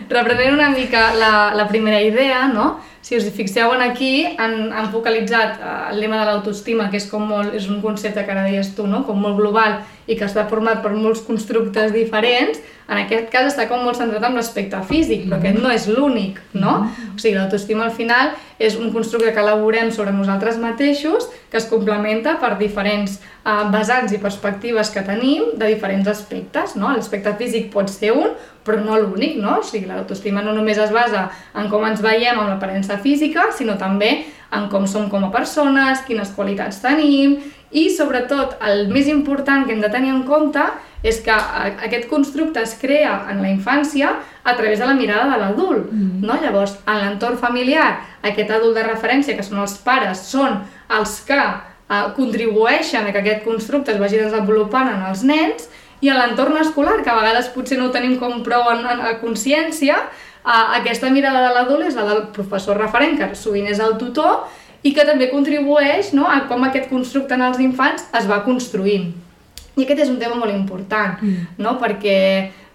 reprenent 0.09 0.57
una 0.57 0.69
mica 0.73 1.13
la, 1.15 1.31
la 1.55 1.67
primera 1.69 2.01
idea, 2.03 2.47
no? 2.51 2.81
Si 3.01 3.15
us 3.15 3.29
fixeu 3.35 3.71
en 3.73 3.81
aquí, 3.85 4.25
han, 4.37 4.73
han 4.75 4.89
focalitzat 4.91 5.61
eh, 5.61 5.77
el 5.93 6.01
lema 6.03 6.19
de 6.19 6.25
l'autoestima, 6.27 6.89
que 6.91 6.99
és 6.99 7.07
com 7.11 7.23
molt, 7.29 7.55
és 7.55 7.69
un 7.71 7.79
concepte 7.81 8.25
que 8.25 8.35
ara 8.35 8.47
deies 8.49 8.73
tu, 8.75 8.87
no? 8.87 9.05
com 9.07 9.21
molt 9.21 9.39
global 9.39 9.79
i 10.09 10.17
que 10.17 10.25
està 10.25 10.47
format 10.49 10.81
per 10.83 10.91
molts 10.97 11.21
constructes 11.25 11.93
diferents, 11.93 12.59
en 12.89 12.97
aquest 13.03 13.27
cas 13.29 13.51
està 13.51 13.67
com 13.69 13.83
molt 13.85 13.99
centrat 13.99 14.23
en 14.25 14.37
l'aspecte 14.39 14.79
físic, 14.89 15.27
però 15.27 15.37
aquest 15.37 15.59
no 15.61 15.69
és 15.69 15.85
l'únic, 15.91 16.39
no? 16.57 16.79
O 17.13 17.19
sigui, 17.21 17.35
l'autoestima 17.37 17.85
al 17.85 17.93
final 17.93 18.31
és 18.57 18.79
un 18.79 18.89
constructe 18.95 19.29
que 19.35 19.43
elaborem 19.43 19.91
sobre 19.93 20.13
nosaltres 20.15 20.57
mateixos 20.57 21.29
que 21.51 21.59
es 21.61 21.67
complementa 21.69 22.39
per 22.41 22.55
diferents 22.57 23.19
eh, 23.19 23.65
vessants 23.69 24.15
i 24.15 24.21
perspectives 24.23 24.89
que 24.89 25.05
tenim 25.05 25.53
de 25.61 25.69
diferents 25.69 26.09
aspectes, 26.09 26.73
no? 26.75 26.89
L'aspecte 26.95 27.35
físic 27.37 27.69
pot 27.75 27.93
ser 27.93 28.15
un, 28.17 28.33
però 28.65 28.81
no 28.81 28.97
l'únic, 28.97 29.37
no? 29.37 29.59
O 29.61 29.69
sigui, 29.69 29.85
l'autoestima 29.85 30.41
no 30.41 30.57
només 30.57 30.81
es 30.81 30.89
basa 30.95 31.27
en 31.53 31.69
com 31.69 31.85
ens 31.85 32.01
veiem 32.01 32.41
amb 32.41 32.49
l'aparença 32.49 32.97
física, 33.05 33.51
sinó 33.53 33.77
també 33.77 34.23
en 34.49 34.65
com 34.73 34.89
som 34.89 35.11
com 35.13 35.27
a 35.27 35.31
persones, 35.33 36.01
quines 36.07 36.33
qualitats 36.33 36.81
tenim 36.81 37.37
i, 37.71 37.89
sobretot, 37.93 38.55
el 38.65 38.87
més 38.89 39.07
important 39.07 39.65
que 39.65 39.73
hem 39.73 39.81
de 39.81 39.89
tenir 39.89 40.09
en 40.09 40.23
compte 40.23 40.61
és 41.03 41.19
que 41.23 41.31
a- 41.31 41.69
aquest 41.85 42.07
constructe 42.09 42.59
es 42.61 42.73
crea 42.81 43.27
en 43.31 43.41
la 43.41 43.49
infància 43.49 44.15
a 44.43 44.55
través 44.55 44.79
de 44.79 44.85
la 44.87 44.93
mirada 44.93 45.29
de 45.31 45.37
l'adult, 45.39 45.91
no? 45.91 46.35
Llavors, 46.41 46.77
en 46.87 46.97
l'entorn 47.05 47.37
familiar, 47.37 47.99
aquest 48.23 48.49
adult 48.51 48.75
de 48.75 48.83
referència, 48.83 49.35
que 49.37 49.43
són 49.43 49.59
els 49.59 49.77
pares, 49.77 50.17
són 50.27 50.61
els 50.89 51.19
que 51.27 51.37
eh, 51.39 52.03
contribueixen 52.15 53.05
a 53.07 53.11
que 53.11 53.19
aquest 53.19 53.43
constructe 53.43 53.91
es 53.93 53.99
vagi 53.99 54.17
desenvolupant 54.17 54.89
en 54.89 55.05
els 55.09 55.23
nens, 55.23 55.69
i 56.01 56.09
a 56.09 56.15
l'entorn 56.15 56.57
escolar, 56.57 57.01
que 57.03 57.09
a 57.11 57.15
vegades 57.15 57.49
potser 57.51 57.77
no 57.77 57.87
ho 57.89 57.91
tenim 57.91 58.17
com 58.19 58.41
prou 58.43 58.69
en, 58.71 58.85
en, 58.87 59.01
a 59.01 59.15
consciència, 59.19 59.95
eh, 59.99 60.65
aquesta 60.79 61.09
mirada 61.11 61.47
de 61.47 61.53
l'adult 61.55 61.85
és 61.87 61.95
la 61.95 62.05
del 62.07 62.21
professor 62.35 62.77
referent, 62.79 63.17
que 63.19 63.35
sovint 63.35 63.67
és 63.67 63.79
el 63.79 63.97
tutor, 63.97 64.45
i 64.83 64.93
que 64.95 65.05
també 65.07 65.29
contribueix 65.31 66.13
no, 66.15 66.27
a 66.29 66.45
com 66.49 66.63
aquest 66.67 66.89
constructe 66.91 67.35
en 67.35 67.43
els 67.49 67.59
infants 67.63 68.05
es 68.15 68.29
va 68.29 68.43
construint. 68.45 69.09
I 69.75 69.85
aquest 69.85 70.05
és 70.05 70.11
un 70.11 70.19
tema 70.19 70.37
molt 70.39 70.53
important, 70.53 71.19
mm. 71.21 71.59
no? 71.63 71.75
perquè, 71.81 72.19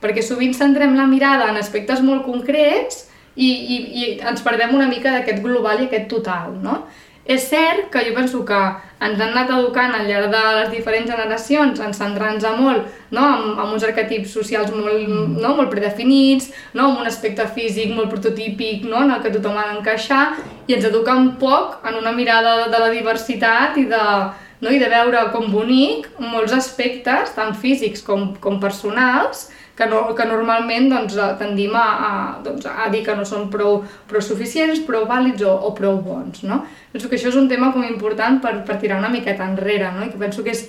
perquè 0.01 0.25
sovint 0.25 0.55
centrem 0.57 0.97
la 0.97 1.09
mirada 1.09 1.51
en 1.53 1.61
aspectes 1.61 2.01
molt 2.05 2.25
concrets 2.25 3.05
i, 3.35 3.49
i, 3.49 3.79
i 4.01 4.07
ens 4.21 4.45
perdem 4.45 4.75
una 4.77 4.89
mica 4.89 5.13
d'aquest 5.13 5.43
global 5.45 5.83
i 5.83 5.89
aquest 5.89 6.09
total. 6.13 6.55
No? 6.65 6.85
És 7.25 7.47
cert 7.49 7.89
que 7.93 8.03
jo 8.05 8.13
penso 8.13 8.43
que 8.45 8.59
ens 9.05 9.21
han 9.21 9.31
anat 9.33 9.51
educant 9.57 9.95
al 9.97 10.05
llarg 10.09 10.29
de 10.33 10.43
les 10.59 10.69
diferents 10.73 11.09
generacions 11.09 11.81
en 11.81 11.95
centrar-nos 11.97 12.45
molt 12.61 12.85
no? 13.17 13.25
amb, 13.25 13.59
amb 13.63 13.73
uns 13.73 13.87
arquetips 13.89 14.35
socials 14.37 14.73
molt, 14.75 15.09
no? 15.09 15.55
molt 15.57 15.73
predefinits, 15.73 16.51
no? 16.77 16.91
amb 16.91 17.01
un 17.01 17.09
aspecte 17.09 17.47
físic 17.57 17.95
molt 17.97 18.13
prototípic 18.13 18.85
no? 18.85 19.03
en 19.07 19.17
el 19.17 19.25
que 19.25 19.33
tothom 19.33 19.57
ha 19.57 19.71
d'encaixar 19.73 20.25
i 20.69 20.77
ens 20.77 20.89
eduquen 20.91 21.35
poc 21.41 21.81
en 21.89 22.01
una 22.01 22.13
mirada 22.13 22.69
de 22.69 22.81
la 22.81 22.93
diversitat 22.93 23.81
i 23.81 23.87
de, 23.89 24.05
no? 24.61 24.73
i 24.73 24.81
de 24.81 24.93
veure 24.93 25.29
com 25.33 25.49
bonic 25.53 26.11
molts 26.21 26.53
aspectes, 26.57 27.33
tant 27.37 27.57
físics 27.57 28.05
com, 28.05 28.35
com 28.41 28.61
personals, 28.61 29.49
que, 29.77 29.87
no, 29.91 30.15
que 30.15 30.27
normalment 30.29 30.89
doncs, 30.93 31.17
eh, 31.19 31.31
tendim 31.41 31.75
a, 31.77 31.85
a, 32.09 32.13
doncs, 32.45 32.67
a 32.71 32.89
dir 32.93 33.03
que 33.07 33.17
no 33.19 33.27
són 33.27 33.49
prou, 33.51 33.83
prou 34.11 34.23
suficients, 34.23 34.83
prou 34.87 35.07
vàlids 35.11 35.43
o, 35.43 35.53
o 35.69 35.75
prou 35.77 35.99
bons. 36.03 36.45
No? 36.47 36.63
Penso 36.93 37.11
que 37.11 37.19
això 37.19 37.31
és 37.33 37.39
un 37.41 37.51
tema 37.51 37.73
com 37.75 37.85
important 37.87 38.41
per, 38.43 38.57
per 38.67 38.79
tirar 38.83 39.01
una 39.03 39.13
miqueta 39.13 39.47
enrere, 39.47 39.91
no? 39.97 40.07
i 40.07 40.13
que 40.13 40.21
penso 40.21 40.47
que 40.47 40.55
és 40.55 40.69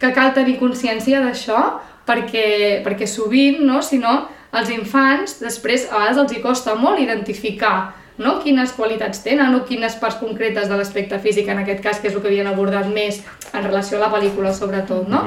que 0.00 0.12
cal 0.16 0.34
tenir 0.36 0.60
consciència 0.60 1.20
d'això 1.20 1.80
perquè, 2.08 2.80
perquè 2.86 3.08
sovint, 3.10 3.60
no? 3.66 3.82
si 3.84 3.98
no, 4.00 4.22
els 4.56 4.70
infants 4.74 5.38
després 5.42 5.88
a 5.90 5.98
vegades 5.98 6.22
els 6.24 6.32
hi 6.34 6.42
costa 6.42 6.74
molt 6.78 7.02
identificar 7.02 7.92
no? 8.20 8.38
quines 8.44 8.72
qualitats 8.76 9.22
tenen 9.24 9.54
o 9.56 9.64
quines 9.66 9.96
parts 10.00 10.18
concretes 10.22 10.68
de 10.70 10.78
l'aspecte 10.78 11.18
físic, 11.22 11.48
en 11.48 11.62
aquest 11.62 11.82
cas, 11.84 12.00
que 12.00 12.10
és 12.10 12.16
el 12.16 12.22
que 12.22 12.30
havien 12.30 12.50
abordat 12.50 12.88
més 12.92 13.22
en 13.50 13.64
relació 13.64 13.98
a 13.98 14.04
la 14.04 14.12
pel·lícula, 14.12 14.52
sobretot, 14.54 15.08
no? 15.08 15.24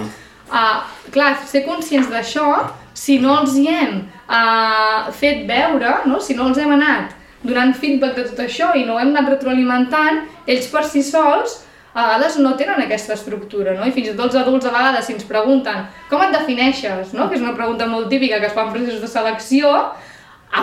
Uh, 0.53 0.83
clar, 1.15 1.31
ser 1.49 1.63
conscients 1.65 2.11
d'això, 2.11 2.45
si 2.93 3.19
no 3.19 3.39
els 3.41 3.57
hi 3.57 3.67
hem 3.71 3.99
uh, 4.27 5.11
fet 5.17 5.43
veure, 5.49 5.99
no? 6.09 6.21
si 6.21 6.37
no 6.37 6.47
els 6.49 6.61
hem 6.61 6.73
anat 6.77 7.19
donant 7.43 7.73
feedback 7.75 8.15
de 8.15 8.23
tot 8.29 8.39
això 8.45 8.71
i 8.79 8.85
no 8.87 8.95
ho 8.95 9.01
hem 9.01 9.11
anat 9.11 9.33
retroalimentant, 9.35 10.23
ells 10.47 10.69
per 10.71 10.85
si 10.87 11.03
sols 11.03 11.59
a 11.93 12.07
vegades 12.07 12.39
no 12.41 12.55
tenen 12.57 12.81
aquesta 12.81 13.13
estructura, 13.13 13.75
no? 13.77 13.85
I 13.85 13.93
fins 13.93 14.09
i 14.09 14.13
tot 14.15 14.31
els 14.31 14.39
adults 14.39 14.65
a 14.65 14.71
vegades 14.73 15.05
si 15.05 15.13
ens 15.13 15.27
pregunten 15.29 15.83
com 16.09 16.23
et 16.25 16.33
defineixes, 16.33 17.11
no? 17.13 17.27
Que 17.29 17.37
és 17.37 17.43
una 17.43 17.53
pregunta 17.57 17.85
molt 17.89 18.09
típica 18.09 18.39
que 18.41 18.49
es 18.49 18.55
fa 18.55 18.65
en 18.65 18.71
processos 18.73 19.03
de 19.03 19.11
selecció, 19.11 19.73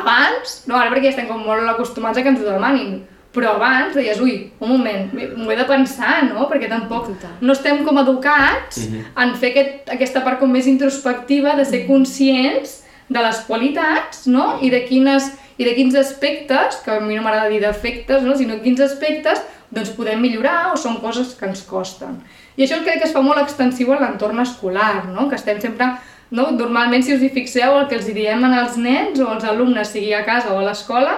abans, 0.00 0.56
no 0.66 0.78
ara 0.78 0.90
perquè 0.90 1.10
ja 1.10 1.14
estem 1.14 1.28
com 1.30 1.44
molt 1.44 1.68
acostumats 1.70 2.18
a 2.18 2.24
que 2.24 2.32
ens 2.32 2.42
ho 2.42 2.48
demanin, 2.48 3.02
però 3.34 3.54
abans 3.54 3.94
deies, 3.94 4.18
ui, 4.22 4.36
un 4.58 4.72
moment, 4.72 5.10
m'ho 5.14 5.50
he 5.52 5.58
de 5.58 5.66
pensar, 5.68 6.24
no? 6.26 6.48
Perquè 6.50 6.70
tampoc 6.70 7.12
Total. 7.12 7.36
no 7.40 7.54
estem 7.54 7.84
com 7.86 8.00
educats 8.02 8.80
en 8.90 9.36
fer 9.38 9.52
aquest, 9.52 9.92
aquesta 9.94 10.24
part 10.26 10.40
com 10.40 10.50
més 10.50 10.66
introspectiva 10.66 11.54
de 11.58 11.66
ser 11.68 11.84
conscients 11.86 12.80
de 13.10 13.22
les 13.22 13.38
qualitats, 13.46 14.26
no? 14.30 14.56
I 14.62 14.72
de 14.74 14.82
quines 14.88 15.30
i 15.60 15.64
de 15.64 15.74
quins 15.76 15.94
aspectes, 15.94 16.78
que 16.84 16.94
a 16.94 17.00
mi 17.04 17.18
no 17.18 17.22
m'agrada 17.22 17.50
dir 17.52 17.60
defectes, 17.60 18.22
no? 18.24 18.32
sinó 18.36 18.56
quins 18.64 18.80
aspectes 18.80 19.42
doncs 19.70 19.90
podem 19.92 20.22
millorar 20.22 20.70
o 20.72 20.78
són 20.80 20.96
coses 21.02 21.34
que 21.36 21.44
ens 21.46 21.60
costen. 21.68 22.16
I 22.56 22.64
això 22.64 22.78
crec 22.80 23.02
que 23.02 23.06
es 23.06 23.12
fa 23.12 23.20
molt 23.22 23.42
extensiu 23.42 23.92
a 23.92 23.98
l'entorn 24.00 24.40
escolar, 24.40 25.04
no? 25.12 25.28
que 25.28 25.36
estem 25.36 25.60
sempre... 25.60 25.92
No? 26.30 26.44
Normalment, 26.54 27.02
si 27.02 27.10
us 27.10 27.24
hi 27.26 27.28
fixeu, 27.34 27.74
el 27.74 27.88
que 27.90 27.96
els 27.98 28.06
diem 28.06 28.44
als 28.46 28.76
nens 28.78 29.18
o 29.18 29.26
als 29.32 29.44
alumnes, 29.50 29.90
sigui 29.90 30.12
a 30.14 30.22
casa 30.22 30.52
o 30.54 30.60
a 30.60 30.66
l'escola, 30.68 31.16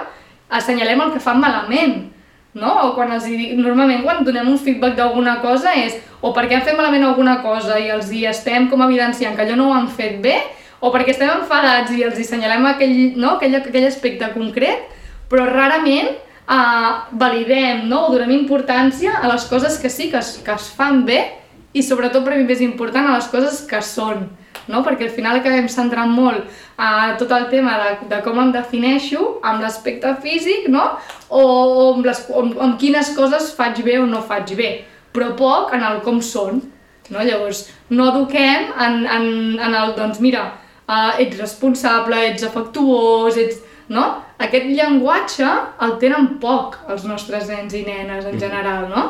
assenyalem 0.57 1.01
el 1.05 1.13
que 1.13 1.21
fan 1.23 1.41
malament. 1.41 2.09
No? 2.53 2.71
O 2.85 2.89
quan 2.93 3.11
els 3.15 3.25
hi, 3.25 3.53
normalment 3.57 4.03
quan 4.05 4.21
donem 4.25 4.51
un 4.51 4.59
feedback 4.61 4.97
d'alguna 4.99 5.39
cosa 5.41 5.73
és 5.73 5.95
o 6.21 6.31
perquè 6.35 6.55
han 6.55 6.65
fet 6.65 6.77
malament 6.77 7.07
alguna 7.07 7.39
cosa 7.41 7.79
i 7.81 7.89
els 7.91 8.11
hi 8.13 8.27
estem 8.29 8.69
com 8.71 8.83
evidenciant 8.85 9.35
que 9.35 9.43
allò 9.43 9.57
no 9.57 9.71
ho 9.71 9.73
han 9.75 9.89
fet 9.91 10.19
bé, 10.23 10.35
o 10.83 10.91
perquè 10.93 11.15
estem 11.15 11.31
enfadats 11.31 11.91
i 11.95 12.03
els 12.05 12.19
assenyalem 12.19 12.67
aquell, 12.69 12.97
no? 13.17 13.37
aquell, 13.37 13.57
aquell 13.57 13.87
aspecte 13.87 14.29
concret, 14.35 14.85
però 15.31 15.47
rarament 15.49 16.11
eh, 16.13 16.91
validem 17.19 17.87
no? 17.89 18.05
o 18.07 18.13
donem 18.13 18.35
importància 18.37 19.17
a 19.19 19.31
les 19.31 19.47
coses 19.49 19.79
que 19.81 19.89
sí 19.89 20.11
que 20.11 20.21
es, 20.21 20.37
que 20.45 20.53
es 20.53 20.69
fan 20.77 21.03
bé 21.07 21.21
i 21.73 21.83
sobretot 21.83 22.23
per 22.25 22.37
mi 22.37 22.45
més 22.47 22.61
important 22.61 23.09
a 23.09 23.17
les 23.17 23.27
coses 23.31 23.63
que 23.69 23.81
són, 23.85 24.27
no? 24.67 24.81
perquè 24.85 25.07
al 25.07 25.15
final 25.15 25.39
acabem 25.39 25.67
centrant 25.71 26.11
molt 26.13 26.45
a 26.77 27.15
tot 27.19 27.31
el 27.35 27.49
tema 27.51 27.75
de, 27.81 27.91
de 28.11 28.21
com 28.25 28.39
em 28.41 28.53
defineixo 28.53 29.37
amb 29.43 29.63
l'aspecte 29.63 30.13
físic 30.23 30.69
no? 30.71 30.85
o, 31.29 31.41
o 31.41 31.87
amb, 31.93 32.05
les, 32.05 32.23
amb, 32.29 32.57
amb 32.67 32.79
quines 32.81 33.13
coses 33.17 33.51
faig 33.57 33.81
bé 33.85 33.97
o 34.01 34.07
no 34.09 34.21
faig 34.25 34.55
bé, 34.59 34.71
però 35.13 35.33
poc 35.39 35.73
en 35.75 35.85
el 35.89 36.01
com 36.05 36.21
són. 36.21 36.61
No? 37.11 37.19
Llavors, 37.19 37.65
no 37.91 38.07
eduquem 38.13 38.69
en, 38.79 39.01
en, 39.03 39.25
en 39.59 39.75
el, 39.75 39.91
doncs 39.97 40.21
mira, 40.23 40.45
uh, 40.87 41.11
ets 41.19 41.37
responsable, 41.41 42.21
ets 42.31 42.47
afectuós, 42.47 43.37
ets... 43.37 43.61
No? 43.93 44.05
Aquest 44.41 44.69
llenguatge 44.71 45.45
el 45.83 45.97
tenen 45.99 46.37
poc 46.41 46.77
els 46.89 47.03
nostres 47.05 47.49
nens 47.51 47.75
i 47.75 47.81
nenes 47.83 48.23
en 48.25 48.37
general, 48.39 48.87
no? 48.89 49.03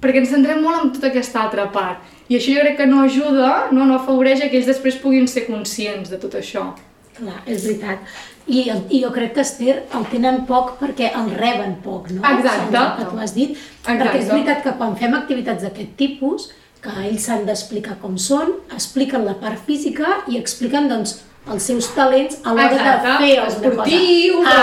Perquè 0.00 0.20
ens 0.22 0.30
centrem 0.34 0.62
molt 0.62 0.82
en 0.84 0.92
tota 0.96 1.08
aquesta 1.12 1.42
altra 1.44 1.68
part. 1.72 1.98
I 2.28 2.36
això 2.38 2.54
jo 2.56 2.60
crec 2.64 2.76
que 2.80 2.86
no 2.90 3.02
ajuda, 3.06 3.68
no, 3.72 3.84
no 3.86 3.96
afavoreix 4.00 4.40
que 4.50 4.56
ells 4.58 4.66
després 4.66 4.96
puguin 5.02 5.28
ser 5.30 5.46
conscients 5.46 6.10
de 6.10 6.18
tot 6.18 6.34
això. 6.34 6.72
Clar, 7.16 7.38
és 7.46 7.62
veritat. 7.64 7.98
I, 8.46 8.68
el- 8.70 8.82
I 8.90 9.00
jo 9.02 9.10
crec 9.14 9.32
que 9.34 9.40
Esther 9.40 9.76
el 9.96 10.04
tenen 10.10 10.42
poc 10.46 10.74
perquè 10.80 11.08
el 11.16 11.30
reben 11.38 11.76
poc, 11.82 12.10
no? 12.10 12.20
Exacte. 12.22 12.76
El 12.76 12.92
que 12.98 13.04
tu 13.10 13.18
has 13.22 13.32
dit. 13.34 13.50
Exacte. 13.56 13.96
Perquè 14.04 14.20
és 14.20 14.28
veritat 14.30 14.62
que 14.62 14.74
quan 14.78 14.96
fem 15.00 15.14
activitats 15.14 15.62
d'aquest 15.64 15.96
tipus, 15.96 16.50
que 16.82 16.92
ells 17.08 17.24
s'han 17.26 17.46
d'explicar 17.48 17.96
com 18.02 18.18
són, 18.20 18.52
expliquen 18.74 19.24
la 19.24 19.34
part 19.40 19.58
física 19.66 20.18
i 20.28 20.36
expliquen, 20.38 20.86
doncs, 20.92 21.22
els 21.52 21.62
seus 21.62 21.86
talents 21.94 22.38
a 22.44 22.52
l'hora 22.54 22.68
de 22.68 22.94
fer 23.18 23.38
alguna 23.38 23.70
cosa. 23.76 23.90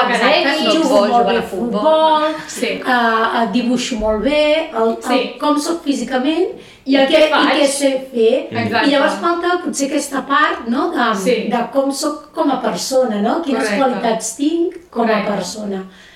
Exacte. 0.03 0.77
Jugo 0.77 1.05
molt 1.07 1.27
bé 1.27 1.35
a 1.35 1.39
a 1.39 1.41
futbol. 1.41 1.71
futbol, 1.71 2.23
Sí. 2.47 2.81
uh, 2.85 3.51
dibuixo 3.51 3.95
molt 3.97 4.23
bé, 4.23 4.69
el, 4.75 4.89
el, 4.89 4.97
Sí. 5.01 5.37
com 5.39 5.57
sóc 5.59 5.81
físicament 5.83 6.49
I 6.85 6.95
el 6.97 7.07
què, 7.07 7.29
faig. 7.31 7.45
i 7.57 7.61
què 7.61 7.67
sé 7.67 7.91
fer. 8.13 8.47
Exacte. 8.51 8.87
I 8.87 8.91
llavors 8.91 9.13
falta 9.21 9.59
potser 9.63 9.87
aquesta 9.87 10.25
part 10.27 10.67
no, 10.67 10.91
de, 10.91 11.15
Sí. 11.15 11.35
de 11.49 11.61
com 11.71 11.91
sóc 11.91 12.31
com 12.33 12.51
a 12.51 12.61
persona, 12.61 13.21
no? 13.21 13.41
quines 13.41 13.63
Correcte. 13.63 13.77
qualitats 13.83 14.35
tinc 14.35 14.73
com 14.89 15.03
Correcte. 15.07 15.31
a 15.31 15.35
persona. 15.35 15.77
Correcte. 15.77 16.11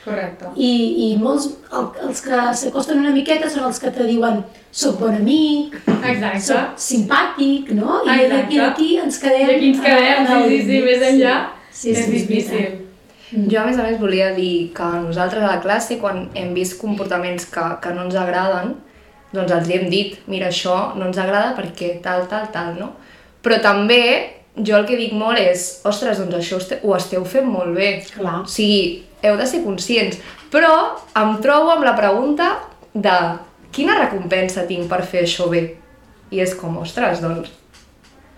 I, 0.55 0.71
i 1.07 1.07
molts, 1.21 1.49
el, 1.71 1.87
els 2.07 2.21
que 2.23 2.39
s'acosten 2.61 3.01
una 3.03 3.11
miqueta 3.15 3.49
són 3.51 3.67
els 3.67 3.79
que 3.83 3.91
te 3.91 4.07
diuen 4.07 4.41
soc 4.71 4.99
bon 5.01 5.15
amic, 5.17 5.75
Exacte. 5.87 6.41
soc 6.47 6.81
simpàtic, 6.81 7.71
no? 7.77 8.01
I 8.07 8.27
d'aquí 8.31 8.59
aquí 8.63 8.89
ens 9.03 9.19
quedem... 9.21 9.49
I 9.49 9.55
aquí 9.55 9.71
ens 9.73 9.81
quedem, 9.85 10.27
sí, 10.27 10.49
sí, 10.49 10.65
sí, 10.71 10.81
més 10.85 11.07
enllà 11.11 11.37
Sí, 11.77 11.91
és 11.91 11.97
sí, 11.97 12.03
és 12.03 12.11
difícil. 12.11 12.57
veritat. 12.57 12.83
Jo, 13.51 13.59
a 13.59 13.65
més 13.67 13.77
a 13.77 13.83
més, 13.83 13.97
volia 13.99 14.29
dir 14.33 14.71
que 14.73 14.85
nosaltres 15.03 15.43
a 15.43 15.55
la 15.57 15.61
classe, 15.61 15.97
quan 15.99 16.29
hem 16.33 16.53
vist 16.55 16.77
comportaments 16.79 17.45
que, 17.51 17.65
que 17.83 17.91
no 17.93 18.05
ens 18.07 18.15
agraden, 18.15 18.71
doncs 19.33 19.51
els 19.51 19.69
hem 19.75 19.89
dit, 19.91 20.15
mira, 20.31 20.47
això 20.47 20.95
no 20.95 21.09
ens 21.09 21.19
agrada 21.19 21.51
perquè 21.57 21.97
tal, 22.01 22.23
tal, 22.31 22.47
tal, 22.53 22.77
no? 22.79 22.93
Però 23.43 23.59
també, 23.61 23.99
jo 24.55 24.77
el 24.79 24.87
que 24.87 24.95
dic 24.97 25.11
molt 25.13 25.37
és, 25.41 25.67
ostres, 25.85 26.17
doncs 26.23 26.39
això 26.39 26.57
ho 26.81 26.95
esteu 26.95 27.25
fent 27.27 27.45
molt 27.51 27.75
bé. 27.75 27.89
Clar. 28.15 28.39
O 28.45 28.49
sigui, 28.49 29.03
heu 29.23 29.37
de 29.37 29.45
ser 29.47 29.63
conscients. 29.63 30.17
Però 30.51 30.95
em 31.15 31.37
trobo 31.43 31.71
amb 31.71 31.83
la 31.83 31.95
pregunta 31.95 32.57
de 32.93 33.15
quina 33.71 33.97
recompensa 33.99 34.65
tinc 34.67 34.87
per 34.89 35.03
fer 35.03 35.23
això 35.25 35.49
bé? 35.49 35.75
I 36.31 36.39
és 36.43 36.53
com, 36.55 36.77
ostres, 36.77 37.21
doncs, 37.21 37.49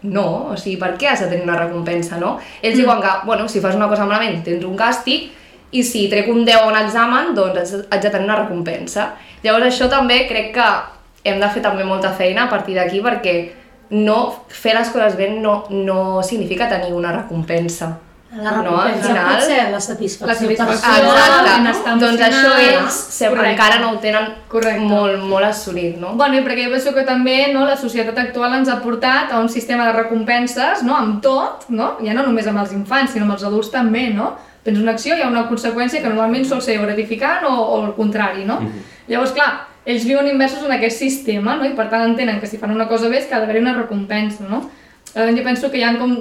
no, 0.03 0.51
o 0.53 0.57
sigui, 0.57 0.77
per 0.79 0.93
què 0.97 1.09
has 1.11 1.19
de 1.25 1.27
tenir 1.27 1.43
una 1.43 1.57
recompensa, 1.59 2.17
no? 2.17 2.37
Ells 2.61 2.77
Mm. 2.77 2.81
diuen 2.81 3.01
que, 3.01 3.13
bueno, 3.25 3.47
si 3.49 3.59
fas 3.59 3.75
una 3.75 3.87
cosa 3.89 4.05
malament 4.05 4.43
tens 4.43 4.63
un 4.63 4.77
càstig 4.77 5.29
i 5.71 5.83
si 5.83 6.07
trec 6.09 6.29
un 6.29 6.45
10 6.45 6.55
a 6.61 6.67
un 6.67 6.77
examen, 6.77 7.33
doncs 7.35 7.73
haig- 7.89 8.01
de 8.01 8.09
tenir 8.09 8.25
una 8.25 8.35
recompensa. 8.43 9.15
Llavors 9.43 9.65
això 9.65 9.89
també 9.89 10.27
crec 10.27 10.53
que 10.53 10.65
hem 11.23 11.39
de 11.39 11.49
fer 11.49 11.61
també 11.61 11.83
molta 11.83 12.11
feina 12.13 12.43
a 12.45 12.49
partir 12.49 12.75
d'aquí 12.75 13.01
perquè 13.01 13.51
no 13.91 14.43
fer 14.47 14.73
les 14.75 14.89
coses 14.89 15.15
bé 15.17 15.29
no, 15.31 15.65
no 15.69 16.21
significa 16.23 16.69
tenir 16.69 16.93
una 16.93 17.11
recompensa. 17.11 17.97
La 18.31 18.51
no, 18.51 18.77
al 18.77 18.91
recompensa 18.93 19.07
final... 19.07 19.71
la 19.71 19.79
satisfacció, 19.81 20.27
La 20.27 20.35
satisfacció, 20.35 20.89
personal. 20.89 21.47
Exacte, 21.71 21.93
doncs 22.03 22.21
això 22.27 22.51
ells 22.61 22.97
se, 23.15 23.29
Correcte. 23.31 23.53
encara 23.55 23.79
no 23.81 23.87
ho 23.91 23.97
tenen 24.03 24.27
Correcte. 24.51 24.83
molt, 24.85 25.23
molt 25.25 25.47
assolit, 25.47 25.95
no? 25.97 26.11
Bueno, 26.19 26.37
i 26.37 26.43
perquè 26.45 26.67
jo 26.67 26.73
penso 26.75 26.93
que 26.93 27.05
també 27.07 27.39
no, 27.53 27.63
la 27.65 27.77
societat 27.79 28.19
actual 28.21 28.53
ens 28.59 28.69
ha 28.69 28.77
portat 28.83 29.33
a 29.33 29.39
un 29.41 29.49
sistema 29.49 29.87
de 29.87 29.95
recompenses 29.97 30.83
no, 30.85 30.93
amb 30.95 31.23
tot, 31.25 31.65
no? 31.73 31.95
ja 32.05 32.13
no 32.13 32.27
només 32.27 32.45
amb 32.47 32.61
els 32.61 32.75
infants, 32.77 33.15
sinó 33.15 33.25
amb 33.25 33.33
els 33.33 33.47
adults 33.49 33.71
també, 33.73 34.11
no? 34.13 34.35
Tens 34.61 34.77
una 34.77 34.93
acció, 34.93 35.15
hi 35.17 35.23
ha 35.25 35.31
una 35.31 35.47
conseqüència 35.49 36.03
que 36.03 36.11
normalment 36.11 36.45
sol 36.45 36.61
ser 36.61 36.77
gratificant 36.77 37.47
o, 37.49 37.55
o 37.55 37.85
el 37.87 37.93
contrari, 37.97 38.45
no? 38.45 38.59
Llavors, 39.09 39.33
clar, 39.33 39.65
ells 39.89 40.05
viuen 40.05 40.27
immersos 40.29 40.61
en 40.67 40.75
aquest 40.75 40.99
sistema, 41.01 41.55
no? 41.57 41.65
I 41.65 41.73
per 41.73 41.87
tant 41.89 42.05
entenen 42.11 42.37
que 42.39 42.45
si 42.45 42.59
fan 42.61 42.75
una 42.75 42.85
cosa 42.87 43.09
bé 43.09 43.23
és 43.23 43.25
que 43.25 43.33
ha 43.33 43.39
d'haver 43.41 43.63
una 43.63 43.73
recompensa, 43.73 44.45
no? 44.45 44.69
Llavors, 45.15 45.33
jo 45.39 45.43
penso 45.47 45.71
que 45.71 45.79
hi 45.79 45.83
ha 45.87 45.95
com 45.97 46.13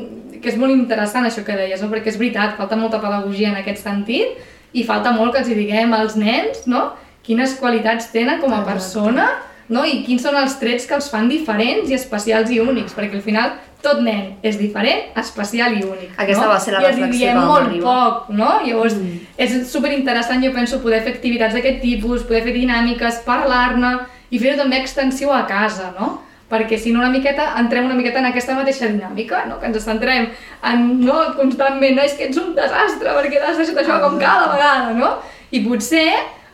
que 0.42 0.52
és 0.52 0.56
molt 0.60 0.74
interessant 0.74 1.26
això 1.26 1.44
que 1.46 1.56
deies, 1.56 1.82
no? 1.82 1.90
perquè 1.92 2.12
és 2.12 2.20
veritat, 2.20 2.56
falta 2.58 2.78
molta 2.78 3.00
pedagogia 3.02 3.52
en 3.52 3.60
aquest 3.60 3.82
sentit 3.84 4.38
i 4.72 4.84
falta 4.84 5.12
molt 5.16 5.34
que 5.34 5.42
els 5.42 5.50
hi 5.50 5.56
diguem 5.58 5.94
als 5.96 6.16
nens 6.18 6.66
no? 6.66 6.90
quines 7.26 7.56
qualitats 7.60 8.10
tenen 8.12 8.40
com 8.42 8.52
a 8.54 8.64
persona 8.66 9.28
no? 9.68 9.84
i 9.84 10.02
quins 10.06 10.24
són 10.24 10.36
els 10.40 10.58
trets 10.60 10.86
que 10.88 10.96
els 10.98 11.08
fan 11.12 11.28
diferents 11.30 11.90
i 11.90 11.96
especials 11.96 12.52
i 12.52 12.60
únics, 12.64 12.94
perquè 12.96 13.18
al 13.20 13.24
final 13.24 13.56
tot 13.84 14.00
nen 14.02 14.38
és 14.42 14.56
diferent, 14.58 15.04
especial 15.20 15.76
i 15.78 15.84
únic. 15.86 16.14
Aquesta 16.16 16.44
no? 16.44 16.50
va 16.50 16.58
ser 16.62 16.74
la 16.74 16.82
reflexió 16.82 17.28
que 17.28 17.34
vam 17.36 17.50
molt 17.52 17.66
arribar. 17.68 17.96
poc, 17.98 18.30
no? 18.34 18.48
Llavors, 18.64 18.96
mm. 18.98 19.26
és 19.44 19.58
superinteressant, 19.70 20.42
jo 20.42 20.50
penso, 20.56 20.80
poder 20.82 21.04
fer 21.04 21.14
activitats 21.14 21.54
d'aquest 21.54 21.78
tipus, 21.84 22.24
poder 22.26 22.42
fer 22.48 22.56
dinàmiques, 22.56 23.22
parlar-ne 23.26 23.92
i 24.34 24.40
fer-ho 24.40 24.58
també 24.58 24.80
extensiu 24.82 25.30
a 25.32 25.44
casa, 25.48 25.92
no? 25.98 26.16
Perquè 26.48 26.78
si 26.80 26.92
no 26.92 27.02
una 27.02 27.12
miqueta 27.12 27.50
entrem 27.60 27.86
una 27.86 27.96
miqueta 27.98 28.22
en 28.22 28.30
aquesta 28.30 28.56
mateixa 28.56 28.88
dinàmica, 28.88 29.44
no? 29.50 29.58
que 29.60 29.68
ens 29.68 29.84
centrem 29.84 30.30
en 30.70 30.88
no, 31.04 31.20
constantment, 31.36 31.98
no, 31.98 32.06
és 32.06 32.16
que 32.16 32.28
ets 32.30 32.40
un 32.40 32.54
desastre 32.56 33.14
perquè 33.18 33.42
t'has 33.42 33.60
deixat 33.60 33.82
això 33.84 34.00
com 34.04 34.18
cada 34.20 34.48
vegada, 34.54 34.96
no? 34.96 35.14
I 35.52 35.62
potser 35.64 36.08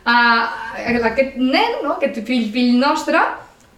uh, 0.05 0.41
aquest 1.11 1.39
nen, 1.39 1.81
no? 1.83 1.95
aquest 1.95 2.21
fill, 2.27 2.49
fill 2.51 2.75
nostre, 2.79 3.23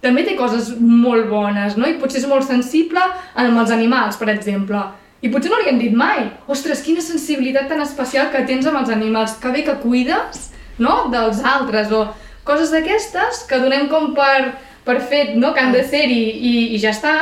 també 0.02 0.24
té 0.26 0.36
coses 0.38 0.72
molt 0.78 1.26
bones, 1.30 1.76
no? 1.78 1.86
I 1.86 1.98
potser 2.02 2.22
és 2.22 2.30
molt 2.30 2.46
sensible 2.46 3.02
amb 3.38 3.62
els 3.62 3.74
animals, 3.74 4.18
per 4.18 4.30
exemple. 4.34 4.82
I 5.22 5.30
potser 5.32 5.50
no 5.50 5.58
li 5.58 5.72
hem 5.72 5.80
dit 5.80 5.94
mai, 5.98 6.28
ostres, 6.46 6.84
quina 6.86 7.02
sensibilitat 7.02 7.66
tan 7.70 7.82
especial 7.82 8.30
que 8.30 8.44
tens 8.46 8.68
amb 8.70 8.78
els 8.82 8.92
animals, 8.94 9.34
que 9.42 9.50
bé 9.54 9.64
que 9.66 9.74
cuides, 9.82 10.52
no?, 10.78 11.08
dels 11.10 11.42
altres, 11.42 11.90
o 11.90 12.06
coses 12.46 12.70
d'aquestes 12.70 13.42
que 13.48 13.58
donem 13.60 13.88
com 13.90 14.12
per, 14.16 14.54
per 14.88 14.98
fet, 15.04 15.34
no?, 15.36 15.52
que 15.52 15.60
han 15.60 15.74
de 15.76 15.84
ser-hi 15.84 16.22
i, 16.32 16.54
i 16.72 16.80
ja 16.80 16.94
està, 16.94 17.14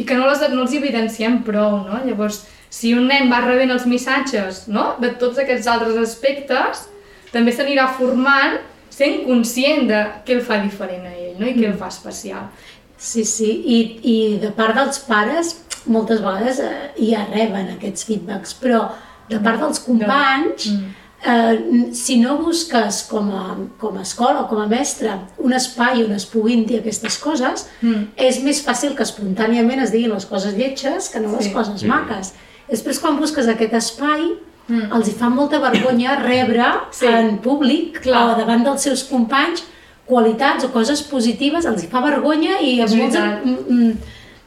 i 0.00 0.06
que 0.08 0.16
no, 0.16 0.24
les, 0.30 0.42
no 0.54 0.64
els 0.64 0.74
evidenciem 0.78 1.42
prou, 1.44 1.82
no? 1.84 2.00
Llavors, 2.06 2.42
si 2.72 2.94
un 2.96 3.10
nen 3.10 3.28
va 3.32 3.42
rebent 3.44 3.74
els 3.76 3.86
missatges, 3.90 4.64
no?, 4.72 4.94
de 5.02 5.12
tots 5.20 5.40
aquests 5.42 5.68
altres 5.68 6.00
aspectes, 6.00 6.86
també 7.34 7.52
s'anirà 7.52 7.90
formant 7.98 8.58
sent 8.90 9.22
conscient 9.26 9.86
de 9.90 10.00
què 10.26 10.38
el 10.38 10.44
fa 10.46 10.58
diferent 10.64 11.04
a 11.06 11.12
ell, 11.14 11.34
no?, 11.38 11.46
i 11.46 11.56
què 11.58 11.68
el 11.68 11.76
fa 11.78 11.90
especial. 11.92 12.48
Sí, 13.00 13.24
sí, 13.24 13.50
I, 13.64 13.76
i 14.04 14.16
de 14.40 14.50
part 14.56 14.76
dels 14.76 15.00
pares 15.06 15.54
moltes 15.88 16.20
vegades 16.20 16.58
eh, 16.60 16.72
ja 17.00 17.22
reben 17.30 17.70
aquests 17.76 18.04
feedbacks, 18.08 18.56
però 18.60 18.82
de 19.30 19.38
part 19.40 19.62
dels 19.62 19.80
companys, 19.84 20.66
eh, 21.24 21.90
si 21.92 22.18
no 22.20 22.38
busques 22.38 23.02
com 23.10 23.30
a, 23.36 23.56
com 23.78 23.96
a 23.98 24.02
escola 24.02 24.42
o 24.42 24.48
com 24.48 24.58
a 24.60 24.66
mestre 24.66 25.12
un 25.38 25.52
espai 25.52 26.04
on 26.04 26.12
es 26.12 26.24
puguin 26.26 26.64
dir 26.66 26.78
aquestes 26.80 27.18
coses, 27.18 27.66
Mm. 27.82 28.08
és 28.16 28.42
més 28.42 28.62
fàcil 28.64 28.94
que 28.96 29.02
espontàniament 29.02 29.80
es 29.82 29.90
diguin 29.92 30.10
les 30.14 30.24
coses 30.26 30.54
lletges 30.54 31.08
que 31.10 31.20
no 31.20 31.36
les 31.36 31.44
Sí. 31.46 31.52
coses 31.52 31.82
maques. 31.84 32.32
Després, 32.70 32.98
quan 33.00 33.18
busques 33.18 33.48
aquest 33.48 33.72
espai, 33.74 34.32
Mm. 34.68 34.92
els 34.94 35.08
hi 35.08 35.12
fa 35.12 35.28
molta 35.28 35.58
vergonya 35.58 36.16
rebre 36.22 36.64
Sí. 36.92 37.06
en 37.06 37.38
públic 37.38 38.00
Clar. 38.02 38.34
o 38.34 38.38
davant 38.38 38.62
dels 38.64 38.80
seus 38.82 39.02
companys 39.04 39.64
qualitats 40.06 40.64
o 40.64 40.68
coses 40.72 41.02
positives, 41.02 41.64
els 41.66 41.82
hi 41.84 41.86
fa 41.86 42.00
vergonya 42.00 42.60
i 42.60 42.80
És 42.80 42.92
els 42.92 42.94
molts... 43.00 43.16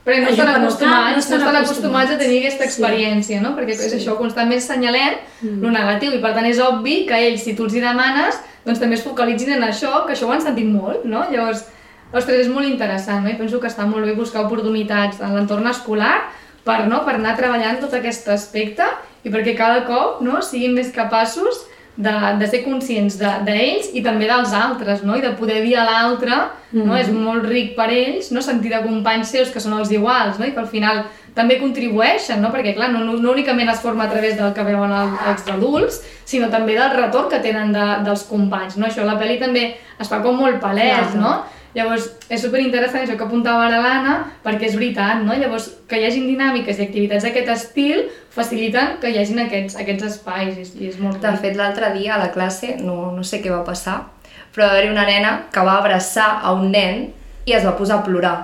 Perquè 0.03 0.19
no 0.19 0.31
estan 0.33 0.49
acostumats, 0.51 1.29
no 1.29 1.37
estan 1.37 1.55
acostumats 1.55 2.11
a 2.11 2.17
tenir 2.19 2.41
aquesta 2.41 2.65
Sí. 2.65 2.69
experiència, 2.69 3.41
no? 3.41 3.55
Perquè 3.55 3.71
és 3.71 3.91
Sí. 3.91 3.99
això, 3.99 4.17
constantment 4.17 4.59
assenyalem 4.59 5.13
mm. 5.41 5.71
negatiu 5.71 6.11
i 6.11 6.19
per 6.19 6.33
tant 6.33 6.45
és 6.45 6.59
obvi 6.59 7.05
que 7.07 7.15
ells, 7.15 7.43
si 7.43 7.55
tu 7.55 7.63
els 7.63 7.73
hi 7.73 7.79
demanes, 7.79 8.39
doncs 8.65 8.79
també 8.79 8.95
es 8.95 9.03
focalitzin 9.03 9.53
en 9.53 9.63
això, 9.63 10.05
que 10.05 10.13
això 10.13 10.27
ho 10.27 10.31
han 10.31 10.41
sentit 10.41 10.65
molt, 10.67 11.05
no? 11.05 11.23
Llavors, 11.31 11.65
ostres, 12.13 12.45
és 12.45 12.49
molt 12.49 12.67
interessant, 12.67 13.23
no? 13.23 13.29
I 13.29 13.35
penso 13.39 13.59
que 13.59 13.67
està 13.67 13.85
molt 13.87 14.05
bé 14.05 14.13
buscar 14.13 14.45
oportunitats 14.45 15.21
en 15.21 15.35
l'entorn 15.35 15.67
escolar 15.67 16.29
per, 16.63 16.87
no? 16.87 17.03
per 17.05 17.15
anar 17.15 17.35
treballant 17.37 17.79
tot 17.79 17.93
aquest 17.97 18.27
aspecte 18.33 18.85
i 19.23 19.31
perquè 19.31 19.55
cada 19.57 19.83
cop 19.87 20.21
no? 20.21 20.41
siguin 20.41 20.75
més 20.77 20.91
capaços 20.95 21.65
de, 21.95 22.13
de 22.39 22.47
ser 22.49 22.63
conscients 22.63 23.19
d'ells 23.19 23.89
de, 23.91 23.97
i 23.99 24.01
també 24.05 24.25
dels 24.29 24.53
altres, 24.57 25.03
no? 25.05 25.17
I 25.17 25.21
de 25.21 25.33
poder 25.37 25.61
dir 25.65 25.75
a 25.77 25.85
l'altre, 25.85 26.39
no? 26.73 26.95
És 26.97 27.11
molt 27.13 27.45
ric 27.45 27.75
per 27.77 27.89
ells, 27.93 28.31
no? 28.33 28.41
Sentir 28.41 28.73
de 28.73 28.81
companys 28.85 29.29
seus 29.35 29.51
que 29.53 29.61
són 29.61 29.77
els 29.77 29.91
iguals, 29.93 30.39
no? 30.39 30.47
I 30.47 30.55
que 30.55 30.63
al 30.63 30.71
final 30.71 31.03
també 31.37 31.59
contribueixen, 31.61 32.41
no? 32.41 32.49
Perquè, 32.53 32.73
clar, 32.77 32.89
no, 32.93 33.03
no, 33.05 33.17
no 33.21 33.33
únicament 33.33 33.69
es 33.69 33.81
forma 33.81 34.07
a 34.07 34.11
través 34.11 34.37
del 34.37 34.53
que 34.53 34.65
veuen 34.65 34.93
el, 34.93 35.13
els 35.29 35.47
adults, 35.53 36.01
sinó 36.25 36.49
també 36.53 36.77
del 36.77 36.93
retorn 36.97 37.29
que 37.29 37.41
tenen 37.45 37.73
de, 37.73 37.87
dels 38.05 38.25
companys, 38.29 38.77
no? 38.77 38.89
Això 38.89 39.05
la 39.05 39.19
pel·li 39.21 39.37
també 39.41 39.67
es 39.99 40.09
fa 40.09 40.21
com 40.25 40.37
molt 40.41 40.61
palès, 40.61 41.13
Clar. 41.13 41.21
no? 41.21 41.35
Llavors, 41.73 42.05
és 42.29 42.41
superinteressant 42.43 43.01
això 43.01 43.15
que 43.17 43.25
apuntava 43.25 43.63
ara 43.65 43.79
l'Anna, 43.81 44.17
perquè 44.43 44.67
és 44.67 44.75
veritat, 44.77 45.23
no? 45.25 45.33
Llavors, 45.33 45.71
que 45.89 45.97
hi 45.97 46.05
hagin 46.05 46.27
dinàmiques 46.29 46.77
i 46.77 46.85
activitats 46.85 47.25
d'aquest 47.25 47.49
estil 47.49 48.03
faciliten 48.33 48.99
que 49.01 49.09
hi 49.09 49.17
hagin 49.21 49.41
aquests, 49.45 49.79
aquests 49.81 50.05
espais, 50.11 50.59
i, 50.59 50.67
i 50.83 50.89
és 50.91 50.99
molt 51.01 51.21
De 51.23 51.33
fet, 51.41 51.57
l'altre 51.57 51.89
dia 51.97 52.13
a 52.15 52.19
la 52.21 52.29
classe, 52.33 52.75
no, 52.81 53.11
no 53.15 53.25
sé 53.25 53.41
què 53.41 53.49
va 53.49 53.63
passar, 53.65 54.03
però 54.53 54.67
va 54.67 54.77
haver 54.77 54.91
una 54.91 55.05
nena 55.09 55.31
que 55.53 55.63
va 55.65 55.79
abraçar 55.79 56.27
a 56.43 56.53
un 56.53 56.69
nen 56.73 57.07
i 57.45 57.55
es 57.57 57.65
va 57.65 57.73
posar 57.77 58.01
a 58.01 58.05
plorar. 58.05 58.35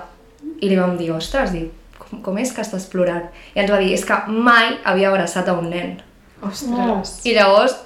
I 0.60 0.68
li 0.68 0.78
vam 0.78 0.96
dir, 0.98 1.12
ostres, 1.14 1.52
dic, 1.54 1.70
com, 2.00 2.18
com 2.24 2.40
és 2.42 2.50
que 2.54 2.64
estàs 2.64 2.88
plorant? 2.90 3.28
I 3.54 3.62
ens 3.62 3.70
va 3.70 3.78
dir, 3.78 3.92
és 3.94 4.02
que 4.06 4.18
mai 4.26 4.74
havia 4.82 5.12
abraçat 5.12 5.48
a 5.48 5.54
un 5.54 5.70
nen. 5.70 5.94
Ostres! 6.42 7.20
I 7.28 7.36
llavors 7.36 7.76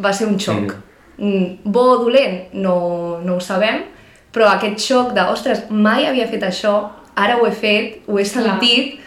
va 0.00 0.12
ser 0.16 0.30
un 0.30 0.40
xoc. 0.40 0.72
Mm. 1.18 1.68
Bo 1.72 1.84
o 1.92 2.00
dolent, 2.04 2.54
no, 2.56 2.76
no 3.24 3.36
ho 3.36 3.44
sabem, 3.44 3.84
però 4.36 4.50
aquest 4.52 4.76
xoc 4.84 5.14
de, 5.16 5.22
ostres, 5.32 5.64
mai 5.72 6.04
havia 6.06 6.26
fet 6.28 6.42
això, 6.44 6.74
ara 7.16 7.38
ho 7.40 7.46
he 7.48 7.52
fet, 7.56 8.02
ho 8.06 8.18
he 8.20 8.24
sentit, 8.28 8.98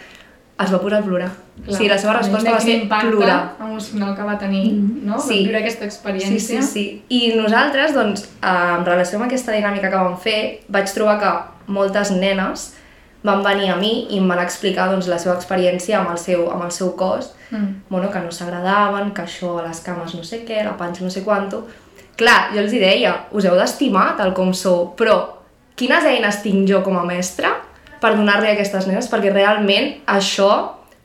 es 0.59 0.71
va 0.73 0.79
posar 0.81 0.99
a 1.03 1.05
plorar. 1.05 1.29
Clar, 1.59 1.75
sí, 1.77 1.87
la 1.91 1.97
seva 1.99 2.13
resposta 2.17 2.51
va 2.55 2.59
ser 2.63 2.79
plorar. 2.89 3.35
emocional 3.61 4.15
que 4.15 4.23
va 4.25 4.37
tenir, 4.39 4.71
no? 5.03 5.19
Sí. 5.19 5.27
Sí. 5.27 5.37
Viure 5.45 5.59
aquesta 5.59 5.83
Sí, 5.85 5.89
experiència. 5.91 6.61
sí, 6.63 6.71
sí. 6.73 7.03
I 7.09 7.35
nosaltres, 7.35 7.93
doncs, 7.93 8.23
eh, 8.41 8.75
en 8.79 8.85
relació 8.87 9.19
amb 9.19 9.27
aquesta 9.27 9.51
dinàmica 9.53 9.89
que 9.91 9.95
vam 10.01 10.17
fer, 10.17 10.61
vaig 10.67 10.89
trobar 10.93 11.19
que 11.19 11.31
moltes 11.71 12.11
nenes 12.11 12.73
van 13.23 13.43
venir 13.43 13.69
a 13.69 13.75
mi 13.75 14.07
i 14.09 14.17
em 14.17 14.27
van 14.27 14.39
explicar 14.39 14.89
doncs, 14.89 15.07
la 15.11 15.19
seva 15.19 15.35
experiència 15.35 15.99
amb 15.99 16.11
el 16.11 16.17
seu, 16.17 16.49
amb 16.51 16.63
el 16.63 16.71
seu 16.71 16.95
cos, 16.95 17.35
Mm. 17.51 17.81
bueno, 17.89 18.11
que 18.11 18.19
no 18.19 18.31
s'agradaven, 18.31 19.11
que 19.11 19.23
això 19.23 19.59
a 19.59 19.67
les 19.67 19.79
cames 19.81 20.13
no 20.15 20.23
sé 20.23 20.45
què, 20.45 20.63
la 20.63 20.77
panxa 20.77 21.03
no 21.03 21.09
sé 21.09 21.23
quanto. 21.23 21.67
Clar, 22.19 22.49
jo 22.51 22.63
els 22.65 22.73
hi 22.75 22.81
deia, 22.81 23.13
us 23.31 23.45
heu 23.47 23.55
d'estimar 23.55 24.09
tal 24.19 24.33
com 24.35 24.51
sou, 24.51 24.89
però 24.99 25.15
quines 25.79 26.03
eines 26.03 26.41
tinc 26.43 26.67
jo 26.67 26.81
com 26.83 26.97
a 26.99 27.05
mestra 27.07 27.53
per 28.01 28.15
donar-li 28.17 28.49
a 28.49 28.57
aquestes 28.57 28.89
nenes? 28.89 29.07
Perquè 29.07 29.31
realment 29.31 29.93
això 30.11 30.49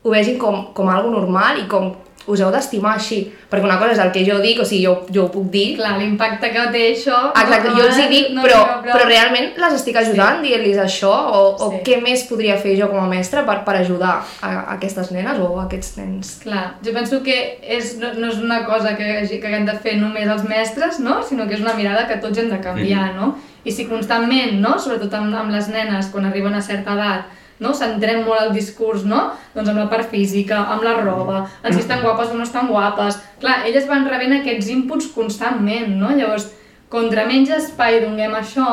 ho 0.03 0.11
vegin 0.11 0.35
com, 0.41 0.73
com 0.75 0.91
algo 0.91 1.13
normal 1.13 1.61
i 1.63 1.69
com 1.71 1.93
us 2.27 2.41
heu 2.41 2.51
d'estimar 2.53 2.95
així. 2.97 3.19
Perquè 3.51 3.67
una 3.67 3.77
cosa 3.77 3.93
és 3.93 3.99
el 4.01 4.11
que 4.11 4.23
jo 4.27 4.39
dic, 4.41 4.59
o 4.59 4.65
sigui, 4.65 4.83
jo, 4.85 4.93
jo 5.13 5.25
ho 5.25 5.31
puc 5.33 5.49
dir, 5.53 5.75
Clar, 5.77 5.95
l'impacte 5.99 6.49
que 6.53 6.65
té 6.73 6.83
això... 6.93 7.19
Exacte, 7.31 7.69
no, 7.69 7.75
jo 7.77 7.85
els 7.85 7.99
hi 8.01 8.07
dic, 8.11 8.31
no 8.35 8.43
però, 8.45 8.61
però 8.85 9.05
realment 9.05 9.51
les 9.61 9.77
estic 9.77 9.99
ajudant 10.01 10.41
sí. 10.41 10.49
dient-los 10.49 10.81
això, 10.85 11.11
o, 11.11 11.41
o 11.55 11.71
Sí. 11.75 11.81
què 11.85 11.99
més 12.01 12.25
podria 12.29 12.57
fer 12.61 12.75
jo 12.79 12.89
com 12.91 13.03
a 13.03 13.07
mestra 13.11 13.45
per, 13.45 13.59
per 13.67 13.77
ajudar 13.81 14.15
a, 14.19 14.49
a 14.49 14.59
aquestes 14.75 15.11
nenes 15.13 15.39
o 15.39 15.51
a 15.59 15.65
aquests 15.65 15.95
nens. 16.01 16.35
Clar, 16.43 16.65
jo 16.85 16.93
penso 16.95 17.21
que 17.25 17.37
és, 17.61 17.95
no, 18.01 18.13
no 18.17 18.29
és 18.33 18.41
una 18.41 18.63
cosa 18.65 18.95
que, 18.97 19.09
que 19.29 19.41
haguem 19.47 19.65
de 19.69 19.77
fer 19.85 19.97
només 20.01 20.29
els 20.29 20.43
mestres, 20.49 20.99
no? 20.99 21.21
sinó 21.23 21.47
que 21.47 21.55
és 21.59 21.61
una 21.63 21.73
mirada 21.77 22.07
que 22.09 22.17
tots 22.23 22.37
hem 22.41 22.49
de 22.49 22.61
canviar, 22.63 23.13
no? 23.15 23.35
I 23.65 23.71
si 23.73 23.87
constantment, 23.89 24.59
no? 24.61 24.75
sobretot 24.79 25.13
amb, 25.17 25.33
amb 25.33 25.53
les 25.53 25.67
nenes, 25.73 26.11
quan 26.13 26.27
arriben 26.29 26.53
a 26.53 26.61
certa 26.61 26.93
edat, 26.93 27.31
no? 27.59 27.73
centrem 27.77 28.23
molt 28.25 28.47
el 28.47 28.53
discurs, 28.55 29.05
no? 29.07 29.21
Doncs 29.55 29.71
amb 29.71 29.81
la 29.83 29.87
part 29.91 30.09
física, 30.11 30.59
amb 30.73 30.83
la 30.85 30.97
roba, 30.99 31.45
en 31.63 31.73
si 31.73 31.83
estan 31.83 32.03
guapes 32.03 32.33
o 32.33 32.37
no 32.39 32.43
estan 32.47 32.67
guapes. 32.71 33.21
Clar, 33.41 33.61
elles 33.69 33.87
van 33.89 34.07
rebent 34.09 34.39
aquests 34.39 34.69
inputs 34.73 35.09
constantment, 35.15 35.95
no? 35.99 36.11
Llavors, 36.15 36.51
contra 36.91 37.25
menys 37.29 37.53
espai 37.55 38.01
donem 38.03 38.35
això, 38.37 38.67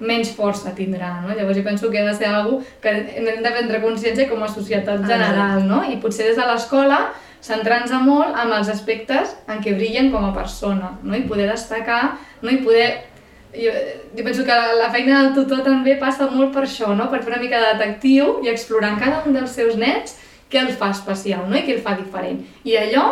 menys 0.00 0.32
força 0.36 0.72
tindrà, 0.76 1.18
no? 1.24 1.34
Llavors 1.36 1.58
jo 1.58 1.64
penso 1.64 1.90
que 1.90 2.00
ha 2.00 2.06
de 2.08 2.14
ser 2.16 2.28
algo 2.28 2.60
que 2.82 2.92
hem 2.92 3.42
de 3.44 3.50
prendre 3.50 3.82
consciència 3.82 4.28
com 4.30 4.42
a 4.42 4.48
societat 4.48 5.04
general, 5.06 5.66
no? 5.68 5.82
I 5.84 6.00
potser 6.02 6.30
des 6.30 6.40
de 6.40 6.46
l'escola 6.48 7.10
centrant-se 7.44 7.96
molt 8.04 8.36
en 8.36 8.52
els 8.52 8.68
aspectes 8.72 9.32
en 9.48 9.62
què 9.64 9.72
brillen 9.76 10.10
com 10.12 10.24
a 10.28 10.34
persona, 10.36 10.94
no? 11.02 11.16
I 11.16 11.24
poder 11.28 11.48
destacar, 11.52 12.18
no? 12.42 12.50
I 12.50 12.60
poder... 12.64 12.90
Jo, 13.50 13.72
jo 14.16 14.24
penso 14.24 14.44
que 14.46 14.56
la, 14.78 14.90
feina 14.94 15.22
del 15.22 15.32
tutor 15.34 15.64
també 15.66 15.96
passa 15.98 16.28
molt 16.30 16.52
per 16.54 16.64
això, 16.66 16.92
no? 16.94 17.08
Per 17.10 17.22
fer 17.24 17.32
una 17.32 17.42
mica 17.42 17.58
de 17.58 17.72
detectiu 17.74 18.36
i 18.44 18.52
explorar 18.52 18.92
en 18.94 19.00
cada 19.00 19.24
un 19.26 19.34
dels 19.34 19.56
seus 19.58 19.74
nets 19.80 20.14
què 20.50 20.60
el 20.62 20.70
fa 20.78 20.92
especial, 20.94 21.48
no? 21.48 21.58
I 21.58 21.64
què 21.66 21.74
el 21.74 21.82
fa 21.82 21.96
diferent. 21.98 22.44
I 22.62 22.78
allò, 22.78 23.04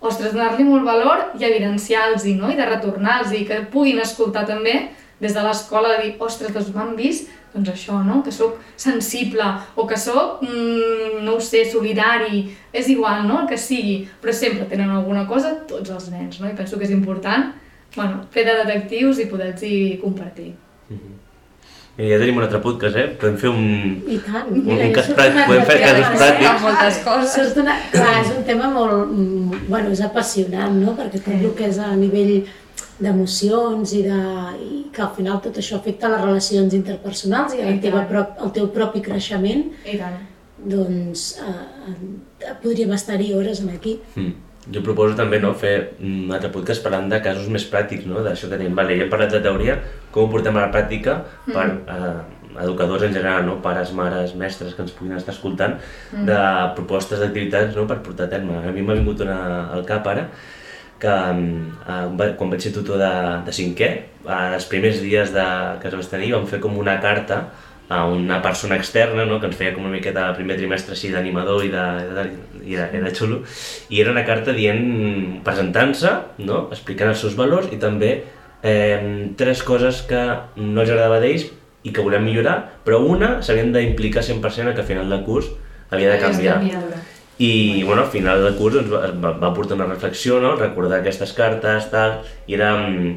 ostres, 0.00 0.32
donar-li 0.34 0.66
molt 0.68 0.86
valor 0.86 1.26
i 1.38 1.46
evidenciar-los, 1.48 2.28
no? 2.38 2.52
I 2.52 2.58
de 2.58 2.70
retornar-los, 2.70 3.34
i 3.34 3.44
que 3.48 3.64
puguin 3.72 3.98
escoltar 4.02 4.46
també 4.46 4.78
des 5.20 5.34
de 5.36 5.42
l'escola 5.44 5.96
de 5.96 6.02
dir, 6.04 6.14
ostres, 6.22 6.54
doncs 6.54 6.72
m'han 6.74 6.96
vist 6.96 7.28
doncs 7.52 7.70
això, 7.72 7.98
no? 8.06 8.20
que 8.22 8.32
sóc 8.32 8.60
sensible 8.78 9.44
o 9.74 9.86
que 9.86 9.98
sóc, 9.98 10.42
mm, 10.42 11.24
no 11.24 11.34
ho 11.36 11.40
sé, 11.40 11.64
solidari, 11.70 12.44
és 12.72 12.88
igual, 12.88 13.26
no? 13.26 13.40
el 13.42 13.48
que 13.50 13.58
sigui, 13.58 14.08
però 14.22 14.32
sempre 14.32 14.68
tenen 14.70 14.90
alguna 14.90 15.26
cosa 15.26 15.56
tots 15.66 15.90
els 15.90 16.10
nens, 16.10 16.40
no? 16.40 16.48
i 16.48 16.54
penso 16.56 16.78
que 16.78 16.86
és 16.86 16.94
important 16.94 17.50
bueno, 17.96 18.24
fer 18.30 18.44
de 18.46 18.54
detectius 18.64 19.18
i 19.18 19.26
poder-los 19.30 20.00
compartir. 20.02 20.52
Mira, 21.96 22.14
ja 22.14 22.18
tenim 22.22 22.38
un 22.38 22.44
altre 22.46 22.60
podcast, 22.64 22.96
eh? 22.96 23.08
Podem 23.20 23.34
fer 23.36 23.50
un, 23.50 23.64
I 24.08 24.16
tant. 24.24 24.46
un, 24.54 24.62
Mira, 24.64 24.86
un 24.86 24.92
cas 24.94 25.10
pràctic, 25.10 25.42
podem 25.50 25.66
fer 25.68 25.76
casos 25.82 26.14
pràctics. 26.22 26.62
Moltes 26.64 27.00
coses. 27.04 27.34
Això 27.34 27.44
és, 27.44 27.56
una, 27.60 27.74
clar, 27.92 28.14
és 28.22 28.30
un 28.36 28.44
tema 28.46 28.70
molt, 28.72 29.10
mm, 29.10 29.60
bueno, 29.68 29.90
és 29.92 30.00
apassionant, 30.06 30.78
no? 30.80 30.94
Perquè 30.96 31.20
tot 31.20 31.34
el 31.34 31.50
que 31.58 31.68
és 31.68 31.78
a 31.82 31.90
nivell 31.98 32.46
d'emocions 33.00 33.92
i, 33.96 34.02
de, 34.06 34.20
i 34.64 34.80
que 34.94 35.02
al 35.04 35.12
final 35.16 35.40
tot 35.44 35.56
això 35.60 35.76
afecta 35.80 36.08
les 36.12 36.20
relacions 36.24 36.74
interpersonals 36.76 37.54
i 37.56 37.60
I 37.60 37.66
el, 37.66 37.80
teva 37.84 38.06
prop, 38.08 38.38
el 38.44 38.52
teu 38.56 38.68
propi 38.72 39.00
creixement, 39.04 39.66
I 39.84 39.98
tant. 40.00 40.18
doncs 40.72 41.26
eh, 41.40 41.52
eh, 41.90 42.54
podríem 42.62 42.92
estar-hi 42.96 43.32
hores 43.36 43.60
en 43.64 43.70
aquí. 43.76 43.98
Mm. 44.14 44.32
Jo 44.70 44.82
proposo 44.86 45.16
també 45.18 45.40
no, 45.42 45.52
fer 45.58 45.74
un 46.00 46.30
altre 46.32 46.50
podcast 46.54 46.82
parlant 46.84 47.08
de 47.10 47.18
casos 47.24 47.48
més 47.50 47.64
pràctics, 47.70 48.04
no? 48.06 48.20
d'això 48.22 48.48
que 48.50 48.56
tenim. 48.58 48.74
Vale, 48.78 48.94
ja 48.98 49.02
hem 49.06 49.10
parlat 49.10 49.32
de 49.34 49.40
teoria, 49.42 49.78
com 50.14 50.28
ho 50.28 50.30
portem 50.30 50.56
a 50.56 50.66
la 50.66 50.70
pràctica 50.74 51.16
per 51.46 51.64
eh, 51.88 52.12
educadors 52.62 53.02
en 53.08 53.12
general, 53.14 53.44
no? 53.46 53.56
pares, 53.64 53.90
mares, 53.96 54.34
mestres 54.38 54.74
que 54.76 54.82
ens 54.82 54.92
puguin 54.94 55.16
estar 55.16 55.34
escoltant, 55.34 55.74
de 56.26 56.38
propostes 56.76 57.18
d'activitats 57.22 57.74
no? 57.78 57.86
per 57.90 57.98
portar 58.04 58.26
a 58.28 58.32
terme. 58.36 58.58
A 58.62 58.72
mi 58.74 58.82
m'ha 58.86 58.94
vingut 58.98 59.20
una 59.26 59.38
al 59.74 59.82
cap 59.88 60.06
ara, 60.12 60.28
que 61.00 61.08
eh, 61.08 62.06
va- 62.20 62.32
quan 62.36 62.50
vaig 62.52 62.60
ser 62.62 62.72
tutor 62.76 62.98
de, 63.00 63.10
de 63.46 63.52
cinquè, 63.56 63.90
eh, 64.26 64.54
els 64.54 64.66
primers 64.70 65.00
dies 65.02 65.32
de, 65.34 65.46
que 65.80 65.88
es 65.88 65.94
vaig 65.98 66.10
tenir 66.12 66.32
vam 66.36 66.46
fer 66.46 66.60
com 66.60 66.76
una 66.78 66.98
carta 67.00 67.46
a 67.90 68.04
una 68.06 68.40
persona 68.40 68.76
externa 68.78 69.24
no? 69.26 69.40
que 69.42 69.48
ens 69.50 69.56
feia 69.58 69.74
com 69.74 69.82
una 69.82 69.92
miqueta 69.92 70.28
el 70.30 70.36
primer 70.38 70.56
trimestre 70.60 70.94
així 70.94 71.10
d'animador 71.10 71.64
i, 71.66 71.72
de, 71.72 71.86
de, 72.14 72.26
i 72.62 72.76
era, 72.78 72.86
era 72.94 73.10
xulo 73.10 73.40
i 73.90 73.98
era 73.98 74.12
una 74.14 74.22
carta 74.24 74.54
dient, 74.54 74.84
presentant-se, 75.46 76.12
no? 76.46 76.68
explicant 76.70 77.10
els 77.10 77.24
seus 77.24 77.34
valors 77.38 77.66
i 77.74 77.80
també 77.82 78.12
eh, 78.62 79.32
tres 79.36 79.64
coses 79.66 80.04
que 80.06 80.20
no 80.54 80.84
els 80.84 80.92
agradava 80.92 81.18
d'ells 81.22 81.48
i 81.82 81.94
que 81.96 82.04
volem 82.04 82.22
millorar, 82.28 82.56
però 82.84 83.00
una 83.02 83.38
s'havien 83.42 83.72
d'implicar 83.74 84.22
100% 84.22 84.70
a 84.70 84.76
que 84.76 84.84
a 84.84 84.88
final 84.88 85.10
de 85.10 85.18
curs 85.24 85.48
havia 85.90 86.12
de 86.12 86.20
canviar. 86.20 86.60
I 87.40 87.82
bueno, 87.88 88.02
al 88.02 88.10
final 88.12 88.42
del 88.44 88.54
curs 88.58 88.76
doncs, 88.76 88.90
va, 88.92 89.06
va, 89.16 89.32
va 89.40 89.52
portar 89.56 89.78
una 89.78 89.88
reflexió, 89.88 90.38
no? 90.44 90.54
recordar 90.60 91.00
aquestes 91.00 91.32
cartes, 91.32 91.88
tal, 91.90 92.20
i 92.46 92.54
era, 92.58 92.74
mm, 92.76 93.14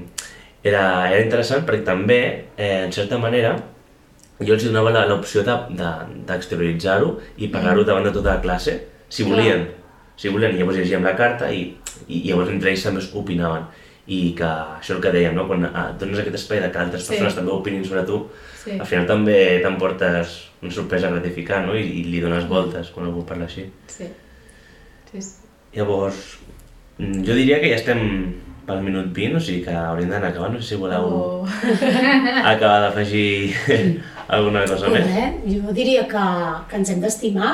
era, 0.63 0.83
era 1.11 1.19
interessant 1.21 1.65
perquè 1.67 1.83
també, 1.91 2.21
eh, 2.55 2.85
en 2.85 2.95
certa 2.95 3.19
manera, 3.19 3.57
jo 4.47 4.53
els 4.55 4.63
donava 4.65 4.91
la- 4.91 5.05
l'opció 5.09 5.43
d'exterioritzar-ho 5.43 7.13
de, 7.17 7.31
i 7.45 7.47
parlar-ho 7.53 7.83
davant 7.87 8.03
de 8.07 8.11
tota 8.15 8.35
la 8.35 8.41
classe, 8.41 8.75
si 9.09 9.23
volien. 9.23 9.67
Si 10.15 10.29
volien, 10.29 10.53
i 10.53 10.59
llavors 10.59 10.77
llegíem 10.77 11.03
la 11.03 11.15
carta 11.17 11.49
i, 11.51 11.63
i 12.07 12.21
llavors 12.27 12.49
entre 12.53 12.69
ells 12.71 12.83
també 12.85 13.01
opinaven. 13.17 13.63
I 14.07 14.33
que 14.35 14.43
això 14.45 14.81
és 14.91 14.95
el 14.97 15.01
que 15.01 15.11
dèiem, 15.15 15.33
no? 15.35 15.45
quan 15.47 15.63
ah, 15.73 15.85
dones 15.99 16.19
aquest 16.19 16.35
espai 16.35 16.59
de 16.59 16.69
que 16.71 16.77
altres 16.81 17.03
Sí. 17.05 17.13
persones 17.13 17.35
també 17.37 17.51
opinin 17.51 17.85
sobre 17.85 18.03
tu, 18.03 18.27
Sí. 18.63 18.77
al 18.79 18.85
final 18.85 19.05
també 19.07 19.59
t'emportes 19.63 20.35
una 20.61 20.71
sorpresa 20.71 21.09
gratificant 21.09 21.65
no? 21.67 21.75
I, 21.75 21.81
i 21.99 22.03
li 22.07 22.19
dones 22.23 22.45
voltes 22.47 22.89
quan 22.91 23.07
algú 23.07 23.25
parla 23.25 23.45
així. 23.45 23.65
Sí. 23.87 24.07
Sí, 25.11 25.21
sí. 25.21 25.31
Llavors, 25.75 26.37
mm, 26.97 27.23
jo 27.25 27.33
diria 27.35 27.59
que 27.61 27.69
ja 27.71 27.75
estem 27.79 28.35
pel 28.67 28.79
minut 28.83 29.09
20, 29.15 29.35
o 29.35 29.39
sigui 29.43 29.63
que 29.65 29.71
hauríem 29.75 30.09
d'anar 30.11 30.29
acabant. 30.31 30.53
No 30.53 30.61
sé 30.61 30.67
si 30.75 30.79
voleu 30.79 31.03
Oh. 31.03 31.47
acabar 32.43 32.81
d'afegir 32.81 33.55
alguna 34.27 34.65
cosa 34.65 34.87
Pues 34.87 35.05
més. 35.05 35.15
res, 35.15 35.33
jo 35.63 35.73
diria 35.73 36.07
que, 36.07 36.23
que 36.69 36.75
ens 36.79 36.89
hem 36.89 37.01
d'estimar, 37.01 37.53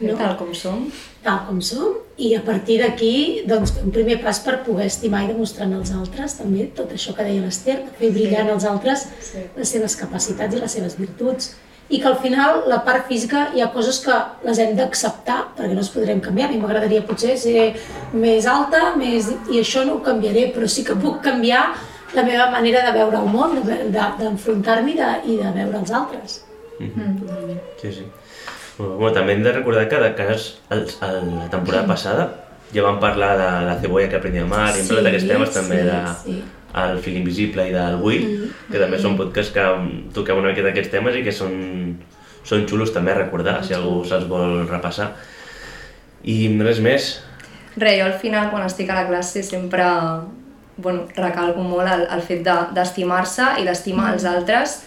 no? 0.00 0.16
Tal 0.16 0.36
com 0.36 0.54
som. 0.54 0.86
tal 1.22 1.40
com 1.46 1.60
som, 1.60 1.94
i 2.16 2.34
a 2.34 2.40
partir 2.42 2.78
d'aquí, 2.80 3.42
doncs, 3.46 3.74
un 3.84 3.90
primer 3.92 4.16
pas 4.22 4.38
per 4.40 4.62
poder 4.64 4.86
estimar 4.86 5.24
i 5.24 5.28
demostrar 5.32 5.66
als 5.74 5.90
altres 5.92 6.36
també 6.38 6.68
tot 6.74 6.90
això 6.94 7.14
que 7.14 7.24
deia 7.26 7.42
l'Ester, 7.44 7.76
de 7.84 7.90
fer 7.98 8.10
brillar 8.14 8.46
en 8.46 8.54
els 8.54 8.64
altres 8.64 9.06
Sí. 9.20 9.38
les 9.56 9.68
seves 9.68 9.96
capacitats 9.96 10.54
i 10.54 10.60
les 10.60 10.72
seves 10.72 10.96
virtuts. 10.98 11.56
I 11.90 12.00
que 12.02 12.06
al 12.08 12.16
final 12.20 12.64
la 12.68 12.82
part 12.84 13.06
física 13.08 13.46
hi 13.56 13.62
ha 13.64 13.70
coses 13.72 14.00
que 14.04 14.12
les 14.44 14.58
hem 14.58 14.74
d'acceptar 14.76 15.54
perquè 15.56 15.72
no 15.74 15.80
es 15.80 15.88
podrem 15.88 16.20
canviar. 16.20 16.48
A 16.50 16.52
mi 16.52 16.58
m'agradaria 16.60 17.00
potser 17.06 17.36
ser 17.38 17.74
més 18.12 18.44
alta 18.46 18.94
més... 18.96 19.30
i 19.50 19.58
això 19.60 19.84
no 19.86 19.94
ho 19.94 20.02
canviaré, 20.04 20.52
però 20.54 20.68
sí 20.68 20.84
que 20.84 20.94
puc 20.94 21.22
canviar 21.24 21.74
la 22.14 22.22
meva 22.24 22.50
manera 22.50 22.84
de 22.86 22.92
veure 22.98 23.18
el 23.18 23.26
món, 23.32 23.54
de- 23.66 23.84
de- 23.92 24.12
d'enfrontar-m'hi 24.18 24.94
de, 24.96 25.08
i 25.32 25.36
de 25.36 25.50
veure 25.52 25.78
els 25.78 25.90
altres. 25.92 26.44
Sí, 27.80 27.92
sí. 27.92 28.04
Bueno, 28.78 28.94
bueno, 28.96 29.12
també 29.14 29.32
hem 29.34 29.42
de 29.42 29.52
recordar 29.52 29.88
que 29.88 29.96
de 29.98 30.12
cas, 30.14 30.58
el, 30.70 30.84
el, 31.02 31.16
la 31.38 31.48
temporada 31.50 31.86
passada 31.86 32.28
ja 32.72 32.82
vam 32.84 33.00
parlar 33.00 33.32
de 33.38 33.48
la 33.66 33.74
cebolla 33.80 34.08
que 34.08 34.16
aprenia 34.20 34.42
a 34.44 34.46
mar 34.46 34.68
i 34.76 34.78
hem 34.78 34.84
Sí, 34.86 34.92
parlat 34.92 35.08
d'aquests 35.08 35.28
temes 35.32 35.50
també 35.56 35.78
sí, 35.80 35.88
de 35.88 35.98
sí. 36.22 36.36
el 36.84 36.98
fil 37.02 37.16
invisible 37.16 37.64
i 37.68 37.72
del 37.74 37.96
Will, 38.04 38.52
que 38.70 38.78
també 38.78 39.00
són 39.02 39.16
podcasts 39.18 39.52
que 39.56 39.64
mm, 39.64 40.12
toqueu 40.14 40.38
una 40.38 40.52
miqueta 40.52 40.70
aquests 40.70 40.92
temes 40.92 41.16
i 41.18 41.24
que 41.26 41.32
són, 41.34 41.96
són 42.46 42.66
xulos 42.70 42.92
també 42.94 43.10
a 43.16 43.18
recordar, 43.22 43.62
si 43.64 43.74
algú 43.74 44.04
se'ls 44.06 44.28
vol 44.30 44.62
repassar. 44.68 45.14
I 46.24 46.44
res 46.62 46.78
més, 46.84 47.08
Re, 47.78 47.92
jo 48.00 48.06
al 48.08 48.16
final, 48.18 48.48
quan 48.50 48.64
estic 48.66 48.88
a 48.90 48.94
la 49.02 49.04
classe, 49.06 49.42
sempre 49.46 49.84
bueno, 50.78 51.06
recalco 51.16 51.60
molt 51.62 51.88
el, 51.90 52.06
el 52.14 52.22
fet 52.22 52.44
de- 52.46 52.68
d'estimar-se 52.74 53.48
i 53.60 53.64
d'estimar 53.66 54.12
els 54.14 54.24
altres 54.24 54.78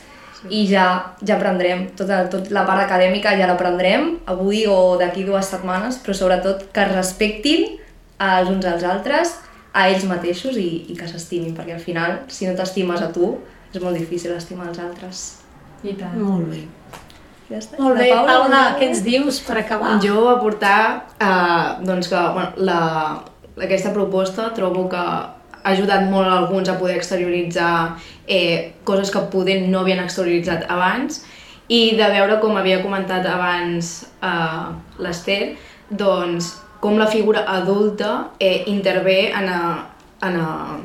i 0.49 0.63
ja, 0.65 1.13
ja 1.21 1.35
aprendrem, 1.35 1.83
tota, 1.95 2.23
tot 2.31 2.49
la 2.49 2.63
part 2.65 2.81
acadèmica 2.87 3.35
ja 3.37 3.45
l'aprendrem 3.47 4.15
avui 4.25 4.63
o 4.67 4.97
d'aquí 4.97 5.23
dues 5.27 5.45
setmanes, 5.51 5.99
però 6.01 6.15
sobretot 6.17 6.63
que 6.73 6.81
es 6.87 6.91
respectin 6.95 7.67
els 8.21 8.49
uns 8.49 8.65
als 8.65 8.83
altres, 8.83 9.35
a 9.73 9.85
ells 9.89 10.03
mateixos 10.09 10.57
i, 10.57 10.85
i 10.91 10.95
que 10.97 11.07
s'estimin, 11.07 11.53
perquè 11.55 11.73
al 11.77 11.79
final, 11.83 12.17
si 12.27 12.47
no 12.47 12.55
t'estimes 12.57 13.01
a 13.01 13.11
tu, 13.13 13.35
és 13.73 13.79
molt 13.81 13.95
difícil 13.97 14.33
estimar 14.35 14.67
els 14.69 14.79
altres. 14.83 15.21
I 15.83 15.93
tant. 15.99 16.17
Molt 16.19 16.49
bé. 16.51 16.63
Ja 17.51 17.57
està. 17.59 17.77
Molt 17.79 17.97
bé, 17.97 18.09
La 18.09 18.15
Paula, 18.17 18.31
Paula, 18.33 18.47
una- 18.49 18.77
què 18.79 18.89
ens 18.89 19.03
dius 19.05 19.39
per 19.45 19.57
acabar? 19.61 19.93
Jo 20.03 20.25
aportar 20.29 21.05
eh, 21.19 21.85
doncs 21.85 22.09
que 22.11 22.15
bueno, 22.35 22.51
la, 22.57 22.79
aquesta 23.61 23.93
proposta 23.93 24.49
trobo 24.55 24.87
que 24.89 25.05
ha 25.63 25.73
ajudat 25.73 26.09
molt 26.09 26.27
a 26.27 26.37
alguns 26.37 26.69
a 26.69 26.77
poder 26.79 26.97
exterioritzar 26.97 27.97
eh, 28.27 28.73
coses 28.83 29.11
que 29.11 29.19
poder 29.31 29.61
no 29.67 29.81
havien 29.81 30.01
exterioritzat 30.03 30.65
abans. 30.69 31.23
I 31.71 31.95
de 31.95 32.07
veure, 32.11 32.39
com 32.41 32.57
havia 32.59 32.81
comentat 32.83 33.25
abans 33.29 33.93
eh, 34.21 34.65
l'Ester, 34.99 35.55
doncs 35.89 36.55
com 36.81 36.97
la 36.97 37.07
figura 37.07 37.45
adulta 37.47 38.31
eh, 38.39 38.63
intervé 38.67 39.31
en, 39.31 39.47
a, 39.47 39.61
en, 40.25 40.37
a, 40.41 40.77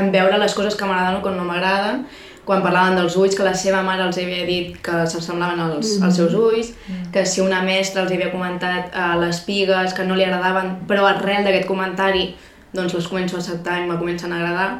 en 0.00 0.10
veure 0.14 0.38
les 0.38 0.54
coses 0.54 0.76
que 0.78 0.86
m'agraden 0.86 1.18
o 1.18 1.24
que 1.24 1.32
no 1.34 1.44
m'agraden, 1.44 2.04
quan 2.46 2.62
parlaven 2.64 2.96
dels 2.98 3.16
ulls, 3.18 3.34
que 3.36 3.44
la 3.46 3.54
seva 3.54 3.82
mare 3.86 4.06
els 4.06 4.18
havia 4.18 4.46
dit 4.46 4.78
que 4.82 5.02
s'assemblaven 5.10 5.60
als, 5.66 5.96
als 6.02 6.16
seus 6.18 6.32
ulls, 6.34 6.72
que 7.12 7.26
si 7.26 7.42
una 7.44 7.60
mestra 7.66 8.04
els 8.04 8.14
havia 8.14 8.30
comentat 8.32 8.94
eh, 8.94 9.10
les 9.20 9.42
pigues 9.46 9.94
que 9.94 10.06
no 10.06 10.16
li 10.18 10.24
agradaven, 10.26 10.78
però 10.88 11.04
arrel 11.10 11.44
d'aquest 11.46 11.68
comentari 11.68 12.30
doncs 12.72 12.96
les 12.96 13.08
començo 13.10 13.36
a 13.36 13.40
acceptar 13.40 13.80
i 13.80 13.88
me 13.88 13.98
comencen 13.98 14.32
a 14.32 14.40
agradar 14.40 14.70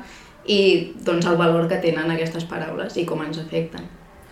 i 0.47 0.61
doncs 1.05 1.27
el 1.27 1.39
valor 1.41 1.69
que 1.69 1.81
tenen 1.83 2.11
aquestes 2.11 2.47
paraules 2.49 2.97
i 2.97 3.07
com 3.07 3.23
ens 3.25 3.39
afecten. 3.39 3.89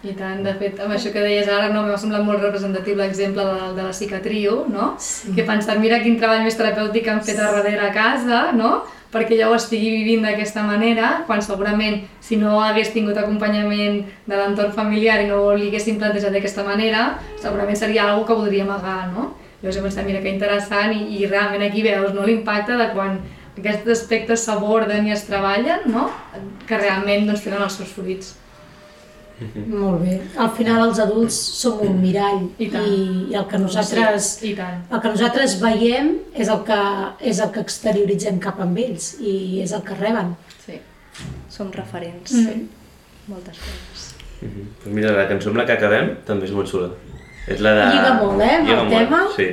I 0.07 0.13
tant, 0.15 0.45
de 0.47 0.53
fet, 0.55 0.79
amb 0.79 0.95
això 0.95 1.11
que 1.11 1.23
deies 1.25 1.49
ara 1.51 1.73
no 1.73 1.81
m'ha 1.83 1.97
semblat 1.99 2.23
molt 2.23 2.39
representatiu 2.45 2.95
l'exemple 2.95 3.43
de, 3.43 3.71
de 3.75 3.87
la 3.89 3.95
cicatriu, 3.95 4.61
no? 4.71 4.93
Sí. 5.03 5.33
Que 5.35 5.43
he 5.43 5.47
pensat, 5.49 5.81
mira 5.83 5.99
quin 6.05 6.21
treball 6.21 6.45
més 6.47 6.55
terapèutic 6.59 7.09
han 7.11 7.19
fet 7.27 7.41
a 7.43 7.49
darrere 7.57 7.89
a 7.89 7.91
casa, 7.95 8.45
no? 8.55 8.85
Perquè 9.11 9.41
ja 9.41 9.49
ho 9.49 9.57
estigui 9.57 9.89
vivint 9.97 10.23
d'aquesta 10.23 10.63
manera, 10.63 11.25
quan 11.27 11.43
segurament 11.43 12.05
si 12.23 12.39
no 12.39 12.61
hagués 12.63 12.93
tingut 12.95 13.19
acompanyament 13.19 14.05
de 14.29 14.39
l'entorn 14.39 14.71
familiar 14.77 15.19
i 15.25 15.27
no 15.33 15.41
li 15.57 15.73
haguéssim 15.73 15.99
plantejat 15.99 16.37
d'aquesta 16.37 16.63
manera, 16.63 17.09
segurament 17.43 17.81
seria 17.81 18.07
algo 18.07 18.27
que 18.29 18.39
voldria 18.39 18.69
amagar, 18.69 19.09
no? 19.17 19.33
Llavors 19.59 19.81
he 19.81 19.83
pensat, 19.83 20.07
mira 20.07 20.23
que 20.23 20.31
interessant 20.31 20.95
i, 20.95 21.03
i 21.19 21.27
realment 21.27 21.65
aquí 21.67 21.83
veus 21.83 22.15
no, 22.15 22.23
l'impacte 22.23 22.79
de 22.79 22.93
quan 22.95 23.19
aquests 23.59 23.95
aspectes 23.95 24.45
s'aborden 24.49 25.07
i 25.07 25.15
es 25.15 25.25
treballen, 25.29 25.89
no? 25.93 26.09
Que 26.69 26.79
realment 26.81 27.27
doncs, 27.29 27.45
tenen 27.47 27.63
els 27.65 27.79
seus 27.81 27.95
fruits. 27.97 28.35
Molt 29.39 30.01
bé. 30.03 30.17
Al 30.43 30.49
final 30.57 30.81
els 30.89 30.99
adults 30.99 31.37
som 31.61 31.79
un 31.87 32.01
mirall 32.03 32.49
I 32.59 32.67
tant. 32.73 32.87
i, 32.91 33.03
i 33.31 33.37
el 33.39 33.45
que 33.47 33.61
nosaltres 33.63 34.31
I 34.43 34.55
tant. 34.59 34.81
el 34.91 35.03
que 35.05 35.13
nosaltres 35.13 35.55
veiem 35.63 36.11
és 36.35 36.51
el 36.51 36.65
que, 36.67 36.79
és 37.31 37.39
el 37.45 37.53
que 37.55 37.63
exterioritzem 37.63 38.41
cap 38.43 38.59
amb 38.65 38.81
ells 38.83 39.13
i 39.21 39.61
és 39.63 39.75
el 39.77 39.85
que 39.87 39.95
reben. 40.01 40.35
Sí. 40.65 40.81
Som 41.55 41.71
referents. 41.75 42.35
Mm. 42.35 42.67
Moltes 43.31 43.63
coses. 43.63 44.09
Mhm. 44.41 44.67
Pues 44.83 44.95
mira, 44.95 45.13
la 45.15 45.29
cançó 45.31 45.51
amb 45.53 45.63
la 45.63 45.67
que 45.67 45.77
acabem 45.79 46.17
també 46.27 46.47
és 46.47 46.55
molt 46.55 46.71
xula. 46.71 46.91
És 47.49 47.63
la 47.65 47.75
de... 47.79 47.87
Lliga 47.95 48.15
molt, 48.19 48.43
eh, 48.43 48.55
amb 48.59 48.69
el 48.69 48.77
molt, 48.77 48.91
tema. 48.93 49.23
Sí. 49.37 49.49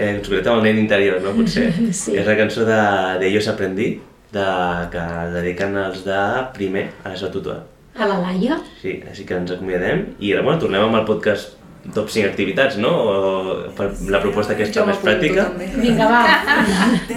Eh, 0.00 0.14
secret 0.24 0.46
amb 0.48 0.62
el 0.62 0.68
nen 0.70 0.78
interior, 0.80 1.20
no? 1.24 1.34
Potser. 1.36 1.68
Sí. 2.00 2.14
És 2.16 2.28
la 2.28 2.36
cançó 2.38 2.64
de, 2.68 2.80
de 3.20 3.28
Ellos 3.28 3.48
Aprendí, 3.52 3.90
de, 4.32 4.46
que 4.94 5.04
dediquen 5.36 5.76
els 5.76 6.04
de 6.06 6.20
primer 6.56 6.86
a 7.04 7.12
la 7.12 7.20
seva 7.20 7.32
tutora. 7.34 7.64
A 8.00 8.06
la 8.08 8.20
Laia, 8.22 8.56
Sí, 8.80 8.96
així 9.10 9.26
que 9.28 9.36
ens 9.36 9.50
acomiadem 9.52 10.06
i 10.22 10.32
bueno, 10.38 10.56
tornem 10.62 10.86
amb 10.86 11.00
el 11.02 11.08
podcast 11.08 11.59
top 11.94 12.08
5 12.10 12.28
activitats, 12.28 12.76
no? 12.78 12.90
O 12.90 13.72
per 13.76 13.90
la 14.12 14.20
proposta 14.20 14.52
aquesta 14.54 14.84
més 14.86 14.98
pràctica. 15.02 15.48
vinga 15.76 16.06
va. 16.06 16.20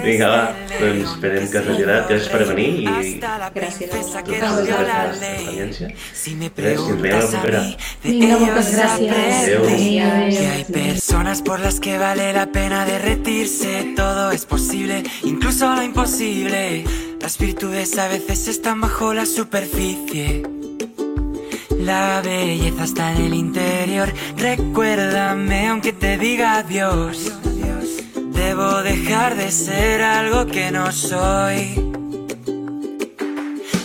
Vinga, 0.04 0.28
va, 0.28 0.54
doncs 0.80 1.10
esperem 1.12 1.48
que 1.50 1.58
us 1.58 1.68
hagi 1.68 1.82
agradat. 1.84 2.08
Gràcies 2.10 2.30
per 2.32 2.44
venir 2.48 2.68
i 2.80 2.84
Gràcies 2.86 3.92
a 3.92 3.98
vosaltres. 3.98 4.24
per 4.24 4.40
la 4.40 5.32
experiència. 5.34 5.88
Si 6.12 6.34
me 6.34 6.50
Res, 6.56 6.80
ens 6.80 7.00
veiem 7.00 7.14
a 7.14 7.20
la 7.20 7.20
preguntas 7.20 7.34
a 7.34 7.40
propera. 7.40 7.60
mí, 7.62 7.76
de 8.02 8.10
Vinga, 8.10 8.38
moltes 8.38 8.66
ellos 8.68 8.80
gràcies. 8.80 9.58
aprendí 9.58 9.98
Adéu. 10.00 10.30
que 10.30 10.46
hay 10.48 10.64
personas 10.64 11.42
por 11.42 11.60
las 11.60 11.80
que 11.80 11.98
vale 11.98 12.32
la 12.32 12.46
pena 12.46 12.84
derretirse. 12.86 13.92
Todo 13.96 14.30
es 14.32 14.44
posible, 14.46 15.02
incluso 15.22 15.74
lo 15.74 15.82
imposible. 15.82 16.84
Las 17.20 17.38
virtudes 17.38 17.96
a 17.98 18.08
veces 18.08 18.48
están 18.48 18.80
bajo 18.80 19.14
la 19.14 19.24
superficie. 19.24 20.42
La 21.84 22.22
belleza 22.22 22.84
está 22.84 23.12
en 23.12 23.26
el 23.26 23.34
interior. 23.34 24.10
Recuérdame 24.38 25.68
aunque 25.68 25.92
te 25.92 26.16
diga 26.16 26.56
adiós. 26.56 27.30
Debo 28.32 28.82
dejar 28.82 29.36
de 29.36 29.50
ser 29.52 30.00
algo 30.00 30.46
que 30.46 30.70
no 30.70 30.90
soy. 30.92 31.74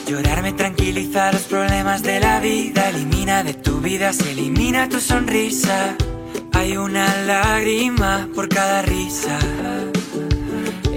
Llorar 0.08 0.42
me 0.44 0.54
tranquiliza 0.54 1.34
los 1.34 1.42
problemas 1.42 2.02
de 2.02 2.22
la 2.22 2.40
vida. 2.40 2.88
Elimina 2.90 3.44
de 3.44 3.54
tu 3.54 3.82
vida, 3.82 4.14
se 4.14 4.32
elimina 4.32 4.88
tu 4.88 5.02
sonrisa. 5.02 5.98
Hay 6.54 6.78
una 6.78 7.06
lágrima 7.26 8.30
por 8.34 8.48
cada 8.48 8.82
risa. 8.82 9.38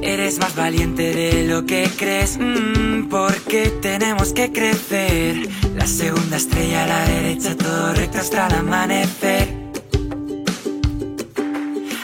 Eres 0.02 0.40
más 0.40 0.56
valiente 0.56 1.14
de 1.14 1.46
lo 1.46 1.64
que 1.64 1.88
crees, 1.96 2.36
mm, 2.36 3.08
porque 3.08 3.70
tenemos 3.80 4.32
que 4.32 4.50
crecer. 4.50 5.48
La 5.76 5.86
segunda 5.86 6.38
estrella 6.38 6.82
a 6.82 6.86
la 6.88 7.04
derecha, 7.06 7.56
todo 7.56 7.94
recto 7.94 8.18
hasta 8.18 8.48
el 8.48 8.54
amanecer. 8.54 9.54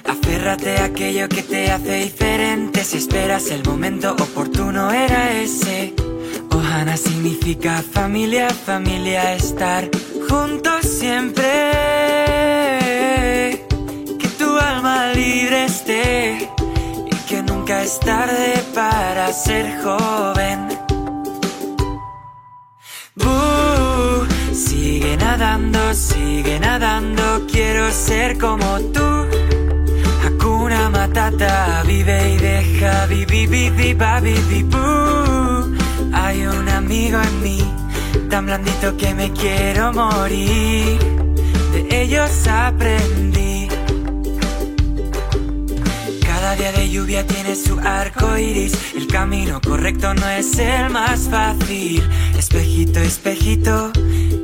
Aférrate 0.04 0.78
a 0.78 0.84
aquello 0.84 1.28
que 1.28 1.42
te 1.42 1.72
hace 1.72 2.04
diferente. 2.04 2.84
Si 2.84 2.98
esperas 2.98 3.50
el 3.50 3.64
momento 3.64 4.12
oportuno, 4.12 4.92
era 4.92 5.32
ese. 5.32 5.92
Ohana 6.52 6.96
significa 6.96 7.82
familia, 7.82 8.48
familia, 8.50 9.34
estar 9.34 9.90
juntos 10.28 10.87
siempre. 10.87 11.44
Que 14.20 14.28
tu 14.38 14.56
alma 14.56 15.12
libre 15.14 15.64
esté 15.64 16.48
es 17.70 18.00
tarde 18.00 18.54
para 18.74 19.31
ser 19.31 19.83
joven. 19.83 20.68
Buh, 23.14 24.26
sigue 24.54 25.16
nadando, 25.18 25.92
sigue 25.92 26.59
nadando, 26.61 27.46
quiero 27.50 27.90
ser 27.90 28.38
como 28.38 28.81
tú. 28.94 29.26
Hakuna 30.24 30.88
Matata, 30.88 31.83
vive 31.87 32.33
y 32.33 32.37
deja, 32.38 33.07
vivi, 33.07 33.46
vivi, 33.46 33.94
vivi. 33.94 34.66
Hay 36.14 36.46
un 36.46 36.68
amigo 36.70 37.20
en 37.20 37.42
mí, 37.42 37.74
tan 38.31 38.46
blandito 38.46 38.96
que 38.96 39.14
me 39.14 39.31
quiero 39.33 39.92
morir. 39.92 40.98
De 41.72 42.02
ellos 42.02 42.46
aprendí. 42.48 43.38
Día 46.59 46.73
de 46.73 46.90
lluvia 46.90 47.25
tiene 47.25 47.55
su 47.55 47.79
arco 47.79 48.37
iris. 48.37 48.73
El 48.97 49.07
camino 49.07 49.61
correcto 49.61 50.12
no 50.12 50.29
es 50.29 50.59
el 50.59 50.90
más 50.90 51.29
fácil. 51.31 52.03
Espejito, 52.37 52.99
espejito, 52.99 53.92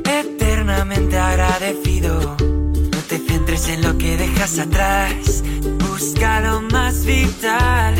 eternamente 0.05 1.17
agradecido. 1.17 2.37
No 2.39 2.97
te 3.09 3.17
centres 3.17 3.67
en 3.67 3.81
lo 3.81 3.97
que 3.97 4.15
dejas 4.15 4.59
atrás. 4.59 5.43
Busca 5.79 6.39
lo 6.39 6.61
más 6.61 7.05
vital. 7.05 7.95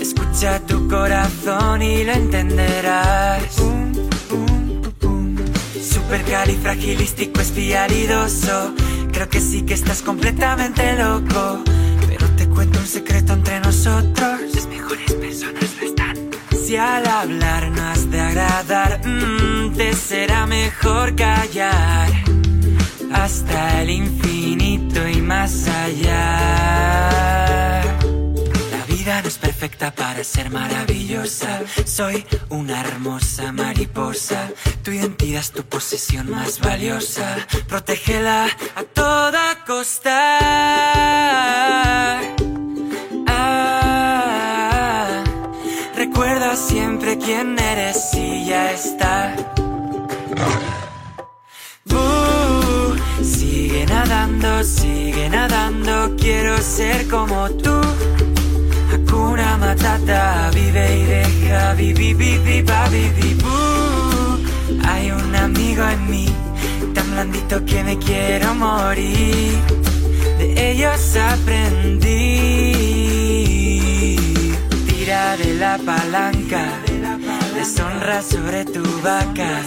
Escucha 0.00 0.60
tu 0.60 0.88
corazón 0.88 1.82
y 1.82 2.04
lo 2.04 2.12
entenderás. 2.12 3.42
Supercalifragilístico 5.82 7.42
espialidoso. 7.42 8.74
Creo 9.12 9.28
que 9.28 9.40
sí 9.40 9.62
que 9.62 9.74
estás 9.74 10.00
completamente 10.00 10.96
loco. 10.96 11.62
Cuento 12.58 12.80
un 12.80 12.88
secreto 12.88 13.34
entre 13.34 13.60
nosotros. 13.60 14.40
Las 14.52 14.66
mejores 14.66 15.12
personas 15.12 15.76
lo 15.80 15.86
están. 15.86 16.16
Si 16.60 16.74
al 16.74 17.06
hablar 17.06 17.70
no 17.70 17.82
has 17.86 18.10
de 18.10 18.20
agradar, 18.20 19.00
mm, 19.06 19.74
te 19.76 19.92
será 19.92 20.44
mejor 20.44 21.14
callar. 21.14 22.10
Hasta 23.12 23.80
el 23.82 23.90
infinito 23.90 25.06
y 25.06 25.22
más 25.22 25.68
allá. 25.68 26.32
La 28.72 28.84
vida 28.88 29.22
no 29.22 29.28
es 29.28 29.38
perfecta 29.38 29.94
para 29.94 30.24
ser 30.24 30.50
maravillosa. 30.50 31.60
Soy 31.84 32.26
una 32.48 32.80
hermosa 32.80 33.52
mariposa. 33.52 34.50
Tu 34.82 34.90
identidad 34.90 35.42
es 35.42 35.52
tu 35.52 35.62
posesión 35.62 36.28
más 36.28 36.58
valiosa. 36.58 37.36
Protégela 37.68 38.48
a 38.74 38.82
toda 38.82 39.64
costa. 39.64 40.77
Sigue 54.64 55.28
nadando, 55.28 56.14
quiero 56.16 56.58
ser 56.58 57.06
como 57.08 57.48
tú. 57.50 57.80
Hakuna 58.92 59.56
Matata, 59.58 60.50
vive 60.52 60.98
y 60.98 61.04
deja, 61.04 61.74
vivi, 61.74 62.14
vivi, 62.14 62.62
ba, 62.62 62.88
vivi, 62.88 63.34
boo. 63.34 64.38
Hay 64.86 65.10
un 65.10 65.34
amigo 65.36 65.84
en 65.88 66.10
mí, 66.10 66.26
tan 66.94 67.10
blandito 67.12 67.64
que 67.64 67.84
me 67.84 67.98
quiero 67.98 68.54
morir. 68.54 69.58
De 70.38 70.72
ellos 70.72 71.16
aprendí. 71.16 72.16
Tira 74.86 75.36
de 75.36 75.54
la 75.54 75.78
palanca, 75.78 76.64
deshonra 77.54 78.22
sobre 78.22 78.64
tu 78.64 78.82
vaca. 79.02 79.62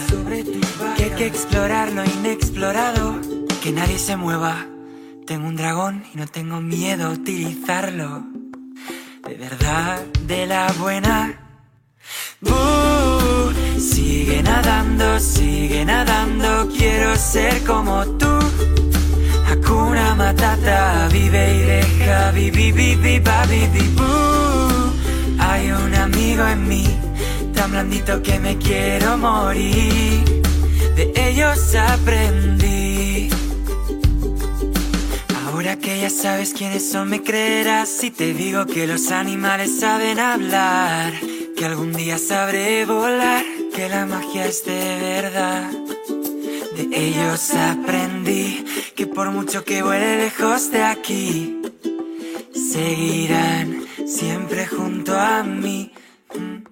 Que 0.96 1.04
hay 1.04 1.10
que 1.10 1.26
explorar 1.26 1.92
lo 1.92 2.04
inexplorado, 2.04 3.20
que 3.62 3.72
nadie 3.72 3.98
se 3.98 4.16
mueva. 4.16 4.71
Tengo 5.26 5.46
un 5.46 5.56
dragón 5.56 6.04
y 6.12 6.18
no 6.18 6.26
tengo 6.26 6.60
miedo 6.60 7.06
a 7.06 7.10
utilizarlo. 7.10 8.24
De 9.26 9.34
verdad, 9.34 10.04
de 10.26 10.46
la 10.46 10.72
buena. 10.72 11.38
Buh, 12.40 13.52
sigue 13.78 14.42
nadando, 14.42 15.20
sigue 15.20 15.84
nadando, 15.84 16.68
quiero 16.76 17.14
ser 17.16 17.62
como 17.64 18.04
tú. 18.18 18.26
Hakuna 19.46 20.16
Matata, 20.16 21.08
vive 21.12 21.54
y 21.54 21.60
deja, 21.60 22.32
vivi, 22.32 22.72
vivi, 22.72 23.20
ba, 23.20 23.46
vivi, 23.46 23.88
buh. 23.94 24.92
Hay 25.38 25.70
un 25.70 25.94
amigo 25.94 26.44
en 26.48 26.66
mí, 26.66 26.86
tan 27.54 27.70
blandito 27.70 28.20
que 28.22 28.40
me 28.40 28.58
quiero 28.58 29.16
morir. 29.18 30.42
De 30.96 31.12
ellos 31.16 31.74
aprendí. 31.76 33.30
Que 35.82 36.00
ya 36.00 36.10
sabes 36.10 36.54
quiénes 36.54 36.88
son, 36.90 37.08
me 37.08 37.22
creerás 37.22 37.88
si 37.88 38.12
te 38.12 38.34
digo 38.34 38.66
que 38.66 38.86
los 38.86 39.10
animales 39.10 39.80
saben 39.80 40.20
hablar, 40.20 41.12
que 41.56 41.64
algún 41.64 41.92
día 41.92 42.18
sabré 42.18 42.86
volar, 42.86 43.44
que 43.74 43.88
la 43.88 44.06
magia 44.06 44.46
es 44.46 44.64
de 44.64 44.98
verdad. 45.00 45.70
De 46.76 46.88
ellos 46.92 47.52
aprendí 47.54 48.64
que 48.94 49.08
por 49.08 49.32
mucho 49.32 49.64
que 49.64 49.82
vuele 49.82 50.18
lejos 50.18 50.70
de 50.70 50.82
aquí, 50.84 51.60
seguirán 52.54 53.84
siempre 54.06 54.66
junto 54.68 55.18
a 55.18 55.42
mí. 55.42 55.92
Mm. 56.34 56.71